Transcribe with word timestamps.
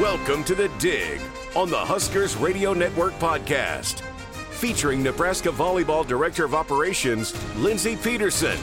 Welcome 0.00 0.44
to 0.44 0.54
The 0.54 0.68
Dig 0.78 1.22
on 1.54 1.70
the 1.70 1.78
Huskers 1.78 2.36
Radio 2.36 2.74
Network 2.74 3.14
podcast, 3.14 4.02
featuring 4.50 5.02
Nebraska 5.02 5.48
Volleyball 5.48 6.06
Director 6.06 6.44
of 6.44 6.54
Operations, 6.54 7.32
Lindsay 7.56 7.96
Peterson. 7.96 8.58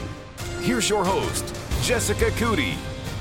Here's 0.60 0.88
your 0.88 1.04
host, 1.04 1.44
Jessica 1.82 2.26
Coody. 2.36 2.76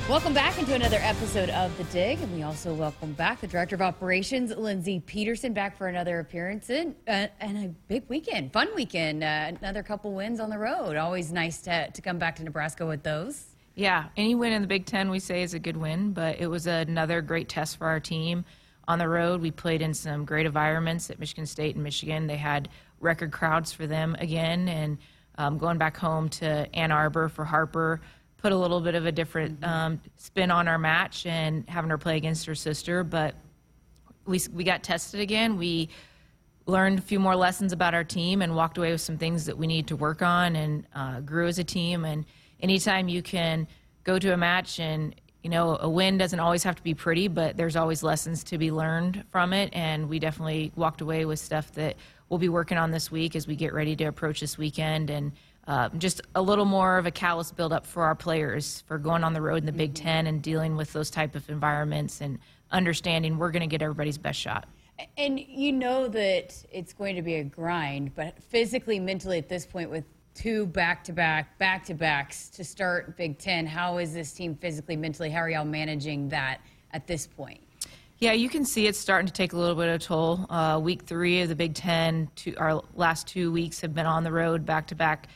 Welcome 0.08 0.36
back 0.36 0.60
into 0.60 0.76
another 0.76 1.00
episode 1.02 1.50
of 1.50 1.76
The 1.80 1.86
Dig, 1.86 2.22
and 2.22 2.32
we 2.36 2.44
also 2.44 2.76
welcome 2.76 3.14
back 3.14 3.42
the 3.42 3.48
Director 3.48 3.74
of 3.74 3.82
Operations, 3.82 4.56
Lindsay 4.56 5.00
Peterson, 5.00 5.52
back 5.52 5.76
for 5.76 5.88
another 5.88 6.20
appearance 6.20 6.70
in, 6.70 6.96
uh, 7.08 7.30
and 7.40 7.66
a 7.66 7.70
big 7.88 8.04
weekend, 8.10 8.54
fun 8.54 8.70
weekend, 8.76 9.24
uh, 9.24 9.54
another 9.60 9.82
couple 9.82 10.14
wins 10.14 10.40
on 10.40 10.52
the 10.52 10.60
road. 10.60 10.98
Always 10.98 11.32
nice 11.32 11.62
to, 11.62 11.90
to 11.90 12.02
come 12.04 12.20
back 12.20 12.36
to 12.36 12.44
Nebraska 12.44 12.86
with 12.86 13.02
those. 13.02 13.53
Yeah, 13.76 14.06
any 14.16 14.36
win 14.36 14.54
in 14.54 14.62
the 14.62 14.68
Big 14.68 14.86
Ten 14.86 15.10
we 15.10 15.20
say 15.20 15.42
is 15.42 15.56
a 15.56 15.60
good 15.60 15.78
win, 15.78 16.14
but 16.14 16.40
it 16.40 16.48
was 16.48 16.68
another 16.68 17.22
great 17.22 17.50
test 17.50 17.78
for 17.78 17.88
our 17.88 18.00
team. 18.00 18.46
On 18.88 19.00
the 19.00 19.08
road, 19.08 19.42
we 19.42 19.50
played 19.50 19.82
in 19.82 19.94
some 19.94 20.26
great 20.26 20.46
environments 20.46 21.10
at 21.10 21.20
Michigan 21.20 21.46
State 21.46 21.76
and 21.76 21.84
Michigan. 21.84 22.28
They 22.28 22.38
had 22.38 22.70
record 23.00 23.32
crowds 23.32 23.72
for 23.74 23.88
them 23.88 24.16
again, 24.20 24.68
and 24.68 24.98
um, 25.38 25.58
going 25.58 25.80
back 25.80 25.98
home 25.98 26.30
to 26.30 26.74
Ann 26.76 26.92
Arbor 26.92 27.30
for 27.30 27.46
Harper 27.46 28.02
put 28.38 28.52
a 28.52 28.58
little 28.58 28.82
bit 28.82 28.94
of 28.94 29.06
a 29.06 29.12
different 29.12 29.64
um, 29.64 30.02
spin 30.18 30.52
on 30.52 30.68
our 30.68 30.78
match 30.78 31.26
and 31.26 31.68
having 31.68 31.90
her 31.90 31.98
play 31.98 32.18
against 32.18 32.46
her 32.46 32.54
sister. 32.54 33.04
But 33.04 33.34
we 34.26 34.40
we 34.54 34.64
got 34.64 34.84
tested 34.84 35.20
again. 35.22 35.58
We 35.58 35.90
learned 36.68 37.00
a 37.00 37.02
few 37.02 37.20
more 37.20 37.36
lessons 37.36 37.74
about 37.74 37.94
our 37.94 38.04
team 38.04 38.42
and 38.42 38.56
walked 38.56 38.78
away 38.78 38.92
with 38.92 39.02
some 39.02 39.18
things 39.18 39.46
that 39.46 39.58
we 39.58 39.66
need 39.66 39.88
to 39.88 39.96
work 39.96 40.22
on 40.22 40.56
and 40.56 40.86
uh, 40.94 41.22
grew 41.22 41.48
as 41.48 41.58
a 41.58 41.64
team 41.64 42.06
and 42.06 42.26
anytime 42.64 43.08
you 43.08 43.22
can 43.22 43.68
go 44.04 44.18
to 44.18 44.34
a 44.34 44.38
match 44.38 44.80
and 44.80 45.14
you 45.44 45.50
know 45.50 45.78
a 45.80 45.90
win 45.90 46.18
doesn't 46.18 46.40
always 46.40 46.64
have 46.64 46.76
to 46.76 46.84
be 46.84 46.96
pretty 46.96 47.28
but 47.28 47.56
there's 47.58 47.76
always 47.76 48.02
lessons 48.02 48.44
to 48.44 48.58
be 48.58 48.72
learned 48.72 49.24
from 49.30 49.54
it 49.54 49.70
and 49.74 50.10
we 50.10 50.18
definitely 50.18 50.72
walked 50.76 51.02
away 51.02 51.26
with 51.26 51.38
stuff 51.38 51.72
that 51.74 51.96
we'll 52.30 52.40
be 52.40 52.50
working 52.50 52.78
on 52.78 52.90
this 52.90 53.12
week 53.12 53.36
as 53.36 53.46
we 53.46 53.56
get 53.56 53.74
ready 53.74 53.96
to 53.96 54.06
approach 54.06 54.40
this 54.40 54.58
weekend 54.58 55.10
and 55.12 55.34
uh, 55.68 55.90
just 55.98 56.22
a 56.36 56.42
little 56.42 56.66
more 56.66 56.98
of 56.98 57.06
a 57.06 57.12
callous 57.12 57.52
build 57.52 57.72
up 57.72 57.86
for 57.86 58.04
our 58.04 58.16
players 58.16 58.84
for 58.88 58.98
going 58.98 59.24
on 59.24 59.34
the 59.34 59.42
road 59.42 59.58
in 59.58 59.66
the 59.66 59.72
Big 59.72 59.94
Mm-hmm. 59.94 60.04
Ten 60.04 60.28
and 60.28 60.42
dealing 60.42 60.76
with 60.76 60.92
those 60.92 61.10
type 61.10 61.36
of 61.36 61.50
environments 61.50 62.20
and 62.20 62.40
understanding 62.72 63.38
we're 63.38 63.52
going 63.52 63.62
to 63.62 63.68
get 63.68 63.82
everybody's 63.82 64.18
best 64.18 64.40
shot. 64.40 64.68
And 65.18 65.40
you 65.40 65.72
know 65.72 66.08
that 66.08 66.66
it's 66.72 66.94
going 66.94 67.16
to 67.16 67.22
be 67.22 67.36
a 67.36 67.44
grind, 67.44 68.14
but 68.16 68.42
physically, 68.44 69.00
mentally, 69.00 69.38
at 69.38 69.48
this 69.48 69.66
point, 69.66 69.90
with 69.90 70.06
two 70.34 70.66
back-to-back, 70.66 71.58
back-to-backs 71.58 72.50
to 72.50 72.64
start 72.64 73.16
Big 73.18 73.38
Ten, 73.38 73.66
how 73.66 73.98
is 73.98 74.14
this 74.14 74.34
team 74.34 74.56
physically, 74.56 74.96
mentally? 74.96 75.30
How 75.30 75.40
are 75.40 75.50
y'all 75.50 75.66
managing 75.66 76.30
that 76.30 76.60
at 76.92 77.08
this 77.08 77.28
point? 77.28 77.60
Yeah, 78.20 78.32
you 78.32 78.50
can 78.50 78.64
see 78.64 78.88
it's 78.88 78.98
starting 78.98 79.28
to 79.28 79.34
take 79.34 79.54
a 79.54 79.58
little 79.58 79.76
bit 79.76 79.90
of 79.90 80.02
toll. 80.02 80.46
Uh, 80.50 80.80
week 80.82 81.04
three 81.04 81.42
of 81.42 81.50
the 81.50 81.56
Big 81.56 81.76
Ten, 81.76 82.30
two, 82.36 82.56
our 82.58 82.82
last 82.96 83.28
two 83.28 83.52
weeks 83.52 83.82
have 83.82 83.94
been 83.94 84.06
on 84.06 84.24
the 84.24 84.32
road 84.32 84.66
back 84.66 84.88
to 84.88 84.96
back 84.96 85.28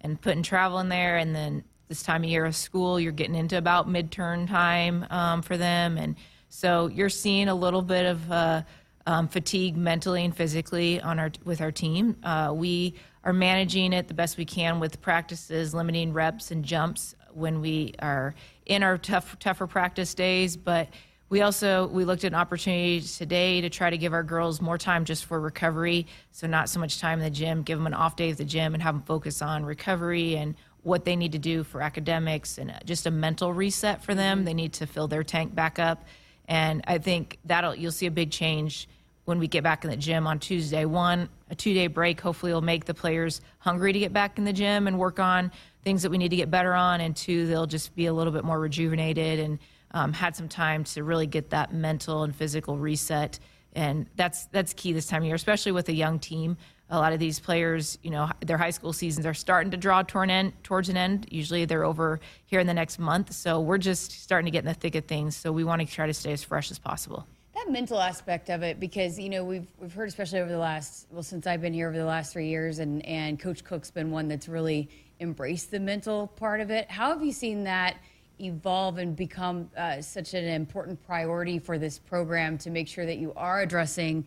and 0.00 0.20
putting 0.20 0.42
travel 0.42 0.78
in 0.78 0.88
there. 0.88 1.16
And 1.16 1.34
then 1.34 1.64
this 1.88 2.02
time 2.02 2.22
of 2.22 2.30
year 2.30 2.44
of 2.44 2.54
school, 2.54 3.00
you're 3.00 3.12
getting 3.12 3.34
into 3.34 3.58
about 3.58 3.88
midterm 3.88 4.48
time 4.48 5.06
um, 5.10 5.42
for 5.42 5.56
them. 5.56 5.98
And 5.98 6.14
so 6.48 6.86
you're 6.86 7.08
seeing 7.08 7.48
a 7.48 7.54
little 7.54 7.82
bit 7.82 8.06
of 8.06 8.30
uh, 8.30 8.62
um, 9.06 9.28
fatigue 9.28 9.76
mentally 9.76 10.24
and 10.24 10.36
physically 10.36 11.00
on 11.00 11.18
our 11.18 11.32
with 11.44 11.60
our 11.60 11.72
team. 11.72 12.16
Uh, 12.22 12.52
we 12.54 12.94
are 13.26 13.32
managing 13.32 13.92
it 13.92 14.06
the 14.06 14.14
best 14.14 14.38
we 14.38 14.44
can 14.44 14.78
with 14.78 15.02
practices, 15.02 15.74
limiting 15.74 16.12
reps 16.12 16.52
and 16.52 16.64
jumps 16.64 17.16
when 17.34 17.60
we 17.60 17.92
are 17.98 18.36
in 18.66 18.84
our 18.84 18.96
tough, 18.96 19.36
tougher 19.40 19.66
practice 19.66 20.14
days. 20.14 20.56
But 20.56 20.88
we 21.28 21.42
also 21.42 21.88
we 21.88 22.04
looked 22.04 22.22
at 22.22 22.30
an 22.30 22.38
opportunity 22.38 23.00
today 23.00 23.60
to 23.62 23.68
try 23.68 23.90
to 23.90 23.98
give 23.98 24.12
our 24.12 24.22
girls 24.22 24.60
more 24.60 24.78
time 24.78 25.04
just 25.04 25.24
for 25.24 25.40
recovery. 25.40 26.06
So 26.30 26.46
not 26.46 26.68
so 26.68 26.78
much 26.78 27.00
time 27.00 27.18
in 27.18 27.24
the 27.24 27.30
gym. 27.30 27.64
Give 27.64 27.76
them 27.76 27.88
an 27.88 27.94
off 27.94 28.14
day 28.14 28.30
at 28.30 28.38
the 28.38 28.44
gym 28.44 28.74
and 28.74 28.82
have 28.82 28.94
them 28.94 29.02
focus 29.02 29.42
on 29.42 29.64
recovery 29.64 30.36
and 30.36 30.54
what 30.84 31.04
they 31.04 31.16
need 31.16 31.32
to 31.32 31.40
do 31.40 31.64
for 31.64 31.82
academics 31.82 32.58
and 32.58 32.72
just 32.84 33.06
a 33.06 33.10
mental 33.10 33.52
reset 33.52 34.04
for 34.04 34.14
them. 34.14 34.38
Mm-hmm. 34.38 34.44
They 34.44 34.54
need 34.54 34.72
to 34.74 34.86
fill 34.86 35.08
their 35.08 35.24
tank 35.24 35.52
back 35.52 35.80
up, 35.80 36.04
and 36.46 36.84
I 36.86 36.98
think 36.98 37.40
that'll 37.44 37.74
you'll 37.74 37.90
see 37.90 38.06
a 38.06 38.12
big 38.12 38.30
change 38.30 38.88
when 39.26 39.38
we 39.40 39.46
get 39.46 39.62
back 39.62 39.84
in 39.84 39.90
the 39.90 39.96
gym 39.96 40.26
on 40.26 40.38
Tuesday. 40.38 40.84
One, 40.84 41.28
a 41.50 41.54
two 41.54 41.74
day 41.74 41.88
break 41.88 42.20
hopefully 42.20 42.52
will 42.52 42.62
make 42.62 42.86
the 42.86 42.94
players 42.94 43.42
hungry 43.58 43.92
to 43.92 43.98
get 43.98 44.12
back 44.12 44.38
in 44.38 44.44
the 44.44 44.52
gym 44.52 44.86
and 44.86 44.98
work 44.98 45.20
on 45.20 45.52
things 45.84 46.02
that 46.02 46.10
we 46.10 46.16
need 46.16 46.30
to 46.30 46.36
get 46.36 46.50
better 46.50 46.72
on. 46.72 47.00
And 47.00 47.14
two, 47.14 47.46
they'll 47.46 47.66
just 47.66 47.94
be 47.94 48.06
a 48.06 48.12
little 48.12 48.32
bit 48.32 48.44
more 48.44 48.58
rejuvenated 48.58 49.40
and 49.40 49.58
um, 49.90 50.12
had 50.12 50.34
some 50.34 50.48
time 50.48 50.84
to 50.84 51.04
really 51.04 51.26
get 51.26 51.50
that 51.50 51.74
mental 51.74 52.22
and 52.22 52.34
physical 52.34 52.78
reset. 52.78 53.38
And 53.74 54.06
that's 54.16 54.46
that's 54.46 54.72
key 54.72 54.92
this 54.92 55.06
time 55.06 55.22
of 55.22 55.26
year, 55.26 55.34
especially 55.34 55.72
with 55.72 55.88
a 55.88 55.94
young 55.94 56.18
team. 56.18 56.56
A 56.88 56.96
lot 56.96 57.12
of 57.12 57.18
these 57.18 57.40
players, 57.40 57.98
you 58.04 58.10
know, 58.10 58.30
their 58.44 58.56
high 58.56 58.70
school 58.70 58.92
seasons 58.92 59.26
are 59.26 59.34
starting 59.34 59.72
to 59.72 59.76
draw 59.76 60.02
toward 60.02 60.28
an 60.28 60.30
end, 60.30 60.52
towards 60.62 60.88
an 60.88 60.96
end. 60.96 61.26
Usually 61.32 61.64
they're 61.64 61.84
over 61.84 62.20
here 62.44 62.60
in 62.60 62.68
the 62.68 62.74
next 62.74 63.00
month. 63.00 63.32
So 63.32 63.60
we're 63.60 63.78
just 63.78 64.12
starting 64.22 64.44
to 64.44 64.52
get 64.52 64.60
in 64.60 64.66
the 64.66 64.74
thick 64.74 64.94
of 64.94 65.06
things. 65.06 65.34
So 65.34 65.50
we 65.50 65.64
want 65.64 65.82
to 65.82 65.86
try 65.86 66.06
to 66.06 66.14
stay 66.14 66.32
as 66.32 66.44
fresh 66.44 66.70
as 66.70 66.78
possible 66.78 67.26
that 67.56 67.72
mental 67.72 67.98
aspect 67.98 68.50
of 68.50 68.62
it 68.62 68.78
because 68.78 69.18
you 69.18 69.30
know 69.30 69.42
we've 69.42 69.66
we've 69.80 69.94
heard 69.94 70.08
especially 70.08 70.40
over 70.40 70.50
the 70.50 70.58
last 70.58 71.06
well 71.10 71.22
since 71.22 71.46
I've 71.46 71.62
been 71.62 71.72
here 71.72 71.88
over 71.88 71.96
the 71.96 72.04
last 72.04 72.32
three 72.32 72.48
years 72.48 72.80
and 72.80 73.04
and 73.06 73.40
Coach 73.40 73.64
Cook's 73.64 73.90
been 73.90 74.10
one 74.10 74.28
that's 74.28 74.46
really 74.46 74.90
embraced 75.20 75.70
the 75.70 75.80
mental 75.80 76.26
part 76.26 76.60
of 76.60 76.70
it. 76.70 76.90
How 76.90 77.08
have 77.08 77.24
you 77.24 77.32
seen 77.32 77.64
that 77.64 77.96
evolve 78.38 78.98
and 78.98 79.16
become 79.16 79.70
uh, 79.74 80.02
such 80.02 80.34
an 80.34 80.44
important 80.44 81.02
priority 81.06 81.58
for 81.58 81.78
this 81.78 81.98
program 81.98 82.58
to 82.58 82.70
make 82.70 82.86
sure 82.86 83.06
that 83.06 83.16
you 83.16 83.32
are 83.36 83.62
addressing 83.62 84.26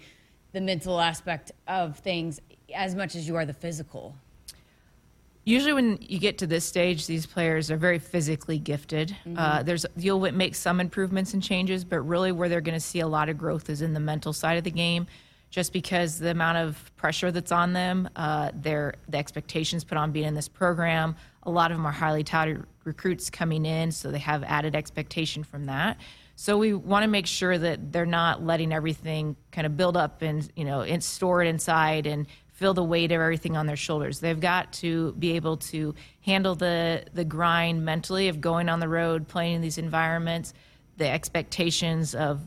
the 0.51 0.61
mental 0.61 0.99
aspect 0.99 1.51
of 1.67 1.99
things 1.99 2.41
as 2.73 2.95
much 2.95 3.15
as 3.15 3.27
you 3.27 3.35
are 3.35 3.45
the 3.45 3.53
physical? 3.53 4.15
Usually, 5.49 5.73
when 5.73 5.97
you 5.99 6.19
get 6.19 6.37
to 6.37 6.47
this 6.47 6.63
stage, 6.63 7.07
these 7.07 7.25
players 7.25 7.71
are 7.71 7.75
very 7.75 7.97
physically 7.97 8.59
gifted. 8.59 9.15
Uh, 9.35 9.63
there's 9.63 9.83
you'll 9.97 10.19
make 10.31 10.53
some 10.53 10.79
improvements 10.79 11.33
and 11.33 11.41
changes, 11.41 11.83
but 11.83 12.01
really 12.01 12.31
where 12.31 12.49
they're 12.49 12.61
going 12.61 12.77
to 12.77 12.79
see 12.79 12.99
a 12.99 13.07
lot 13.07 13.29
of 13.29 13.37
growth 13.39 13.67
is 13.67 13.81
in 13.81 13.95
the 13.95 13.99
mental 13.99 14.31
side 14.31 14.59
of 14.59 14.63
the 14.63 14.69
game, 14.69 15.07
just 15.49 15.73
because 15.73 16.19
the 16.19 16.29
amount 16.29 16.59
of 16.59 16.91
pressure 16.97 17.31
that's 17.31 17.51
on 17.51 17.73
them, 17.73 18.07
uh, 18.15 18.51
their 18.53 18.93
the 19.07 19.17
expectations 19.17 19.83
put 19.83 19.97
on 19.97 20.11
being 20.11 20.27
in 20.27 20.35
this 20.35 20.47
program. 20.47 21.15
A 21.41 21.49
lot 21.49 21.71
of 21.71 21.77
them 21.77 21.87
are 21.87 21.91
highly 21.91 22.23
touted 22.23 22.63
recruits 22.83 23.31
coming 23.31 23.65
in, 23.65 23.91
so 23.91 24.11
they 24.11 24.19
have 24.19 24.43
added 24.43 24.75
expectation 24.75 25.43
from 25.43 25.65
that. 25.65 25.97
So 26.35 26.59
we 26.59 26.75
want 26.75 27.03
to 27.03 27.09
make 27.09 27.25
sure 27.25 27.57
that 27.57 27.91
they're 27.91 28.05
not 28.05 28.45
letting 28.45 28.71
everything 28.71 29.35
kind 29.51 29.65
of 29.65 29.75
build 29.75 29.97
up 29.97 30.21
and 30.21 30.47
you 30.55 30.63
know 30.63 30.81
and 30.81 31.03
store 31.03 31.41
it 31.41 31.47
inside 31.47 32.05
and 32.05 32.27
feel 32.59 32.73
the 32.73 32.83
weight 32.83 33.11
of 33.13 33.21
everything 33.21 33.55
on 33.55 33.65
their 33.65 33.77
shoulders. 33.77 34.19
They've 34.19 34.39
got 34.39 34.73
to 34.73 35.13
be 35.13 35.31
able 35.37 35.57
to 35.57 35.95
handle 36.21 36.55
the 36.55 37.05
the 37.13 37.23
grind 37.23 37.85
mentally 37.85 38.27
of 38.27 38.41
going 38.41 38.67
on 38.67 38.81
the 38.81 38.89
road, 38.89 39.29
playing 39.29 39.55
in 39.55 39.61
these 39.61 39.77
environments, 39.77 40.53
the 40.97 41.07
expectations 41.07 42.13
of 42.13 42.41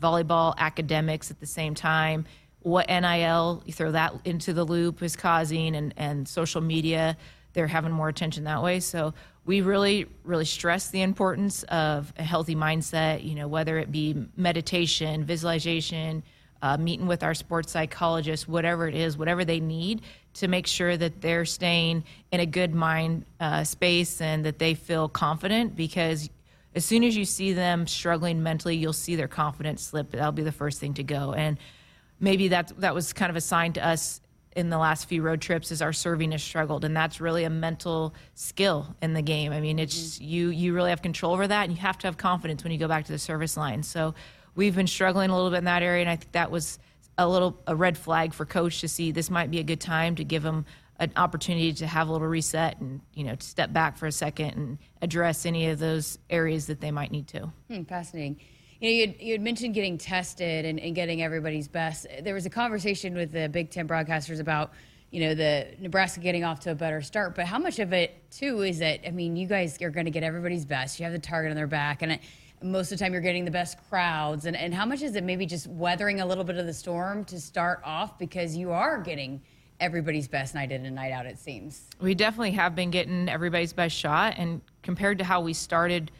volleyball, 0.00 0.54
academics 0.56 1.30
at 1.30 1.38
the 1.38 1.46
same 1.46 1.74
time. 1.74 2.24
What 2.60 2.88
NIL, 2.88 3.62
you 3.66 3.72
throw 3.74 3.92
that 3.92 4.14
into 4.24 4.54
the 4.54 4.64
loop, 4.64 5.02
is 5.02 5.16
causing, 5.16 5.76
and, 5.76 5.92
and 5.96 6.26
social 6.26 6.60
media, 6.62 7.16
they're 7.52 7.66
having 7.66 7.92
more 7.92 8.08
attention 8.08 8.44
that 8.44 8.62
way. 8.62 8.80
So 8.80 9.12
we 9.44 9.60
really, 9.60 10.06
really 10.24 10.44
stress 10.44 10.90
the 10.90 11.02
importance 11.02 11.62
of 11.64 12.12
a 12.18 12.22
healthy 12.22 12.54
mindset, 12.54 13.24
you 13.24 13.34
know, 13.34 13.48
whether 13.48 13.78
it 13.78 13.92
be 13.92 14.28
meditation, 14.36 15.24
visualization, 15.24 16.22
uh, 16.62 16.76
meeting 16.76 17.06
with 17.06 17.22
our 17.22 17.34
sports 17.34 17.72
psychologist, 17.72 18.48
whatever 18.48 18.88
it 18.88 18.94
is, 18.94 19.16
whatever 19.16 19.44
they 19.44 19.60
need 19.60 20.02
to 20.34 20.48
make 20.48 20.66
sure 20.66 20.96
that 20.96 21.20
they're 21.20 21.44
staying 21.44 22.04
in 22.30 22.40
a 22.40 22.46
good 22.46 22.74
mind 22.74 23.24
uh, 23.40 23.64
space 23.64 24.20
and 24.20 24.44
that 24.44 24.58
they 24.58 24.74
feel 24.74 25.08
confident 25.08 25.76
because 25.76 26.30
as 26.74 26.84
soon 26.84 27.02
as 27.02 27.16
you 27.16 27.24
see 27.24 27.52
them 27.52 27.86
struggling 27.86 28.42
mentally, 28.42 28.76
you'll 28.76 28.92
see 28.92 29.16
their 29.16 29.28
confidence 29.28 29.82
slip. 29.82 30.12
That'll 30.12 30.32
be 30.32 30.42
the 30.42 30.52
first 30.52 30.78
thing 30.78 30.94
to 30.94 31.02
go. 31.02 31.32
And 31.32 31.58
maybe 32.20 32.48
that 32.48 32.72
that 32.78 32.94
was 32.94 33.12
kind 33.12 33.30
of 33.30 33.36
a 33.36 33.40
sign 33.40 33.72
to 33.74 33.86
us 33.86 34.20
in 34.56 34.70
the 34.70 34.78
last 34.78 35.08
few 35.08 35.22
road 35.22 35.40
trips 35.40 35.70
is 35.70 35.82
our 35.82 35.92
serving 35.92 36.32
has 36.32 36.42
struggled 36.42 36.84
and 36.84 36.96
that's 36.96 37.20
really 37.20 37.44
a 37.44 37.50
mental 37.50 38.12
skill 38.34 38.96
in 39.00 39.12
the 39.12 39.22
game 39.22 39.52
i 39.52 39.60
mean 39.60 39.78
it's 39.78 40.20
you 40.20 40.48
you 40.48 40.74
really 40.74 40.90
have 40.90 41.00
control 41.00 41.32
over 41.32 41.46
that 41.46 41.64
and 41.64 41.72
you 41.72 41.78
have 41.78 41.96
to 41.98 42.06
have 42.06 42.16
confidence 42.16 42.64
when 42.64 42.72
you 42.72 42.78
go 42.78 42.88
back 42.88 43.04
to 43.04 43.12
the 43.12 43.18
service 43.18 43.56
line 43.56 43.82
so 43.82 44.14
we've 44.58 44.74
been 44.74 44.88
struggling 44.88 45.30
a 45.30 45.34
little 45.36 45.50
bit 45.50 45.58
in 45.58 45.64
that 45.64 45.82
area 45.82 46.00
and 46.00 46.10
i 46.10 46.16
think 46.16 46.32
that 46.32 46.50
was 46.50 46.78
a 47.16 47.26
little 47.26 47.58
a 47.66 47.74
red 47.74 47.96
flag 47.96 48.34
for 48.34 48.44
coach 48.44 48.80
to 48.80 48.88
see 48.88 49.12
this 49.12 49.30
might 49.30 49.50
be 49.50 49.60
a 49.60 49.62
good 49.62 49.80
time 49.80 50.14
to 50.16 50.24
give 50.24 50.42
them 50.42 50.66
an 51.00 51.12
opportunity 51.14 51.72
to 51.72 51.86
have 51.86 52.08
a 52.08 52.12
little 52.12 52.26
reset 52.26 52.78
and 52.80 53.00
you 53.14 53.22
know 53.22 53.34
to 53.36 53.46
step 53.46 53.72
back 53.72 53.96
for 53.96 54.06
a 54.06 54.12
second 54.12 54.50
and 54.56 54.78
address 55.00 55.46
any 55.46 55.68
of 55.68 55.78
those 55.78 56.18
areas 56.28 56.66
that 56.66 56.80
they 56.80 56.90
might 56.90 57.12
need 57.12 57.26
to 57.28 57.50
Hmm, 57.70 57.84
fascinating. 57.84 58.40
You 58.80 58.88
know, 58.88 58.94
you 58.94 59.06
had, 59.08 59.20
you 59.20 59.38
mentioned 59.40 59.74
getting 59.74 59.98
tested 59.98 60.64
and, 60.64 60.78
and 60.78 60.94
getting 60.94 61.20
everybody's 61.20 61.66
best. 61.66 62.06
There 62.22 62.34
was 62.34 62.46
a 62.46 62.50
conversation 62.50 63.14
with 63.14 63.32
the 63.32 63.48
Big 63.48 63.72
Ten 63.72 63.88
broadcasters 63.88 64.38
about, 64.38 64.70
you 65.10 65.20
know, 65.20 65.34
the 65.34 65.66
Nebraska 65.80 66.20
getting 66.20 66.44
off 66.44 66.60
to 66.60 66.70
a 66.70 66.76
better 66.76 67.02
start. 67.02 67.34
But 67.34 67.46
how 67.46 67.58
much 67.58 67.80
of 67.80 67.92
it 67.92 68.30
too 68.30 68.62
is 68.62 68.78
that? 68.78 69.00
I 69.04 69.10
mean, 69.10 69.34
you 69.34 69.48
guys 69.48 69.82
are 69.82 69.90
going 69.90 70.04
to 70.04 70.12
get 70.12 70.22
everybody's 70.22 70.64
best. 70.64 71.00
You 71.00 71.04
have 71.06 71.12
the 71.12 71.18
target 71.18 71.50
on 71.50 71.56
their 71.56 71.66
back, 71.66 72.02
and 72.02 72.12
I, 72.12 72.20
most 72.62 72.92
of 72.92 72.98
the 72.98 73.04
time 73.04 73.12
you're 73.12 73.22
getting 73.22 73.44
the 73.44 73.50
best 73.50 73.78
crowds. 73.88 74.46
And, 74.46 74.56
and 74.56 74.74
how 74.74 74.84
much 74.84 75.02
is 75.02 75.16
it 75.16 75.24
maybe 75.24 75.46
just 75.46 75.66
weathering 75.66 76.20
a 76.20 76.26
little 76.26 76.44
bit 76.44 76.56
of 76.56 76.66
the 76.66 76.74
storm 76.74 77.24
to 77.26 77.40
start 77.40 77.80
off 77.84 78.18
because 78.18 78.56
you 78.56 78.70
are 78.70 79.00
getting 79.00 79.42
everybody's 79.80 80.28
best 80.28 80.54
night 80.54 80.72
in 80.72 80.84
and 80.84 80.96
night 80.96 81.12
out, 81.12 81.26
it 81.26 81.38
seems? 81.38 81.82
We 82.00 82.14
definitely 82.14 82.52
have 82.52 82.74
been 82.74 82.90
getting 82.90 83.28
everybody's 83.28 83.72
best 83.72 83.96
shot. 83.96 84.34
And 84.36 84.60
compared 84.82 85.18
to 85.18 85.24
how 85.24 85.40
we 85.40 85.52
started 85.52 86.10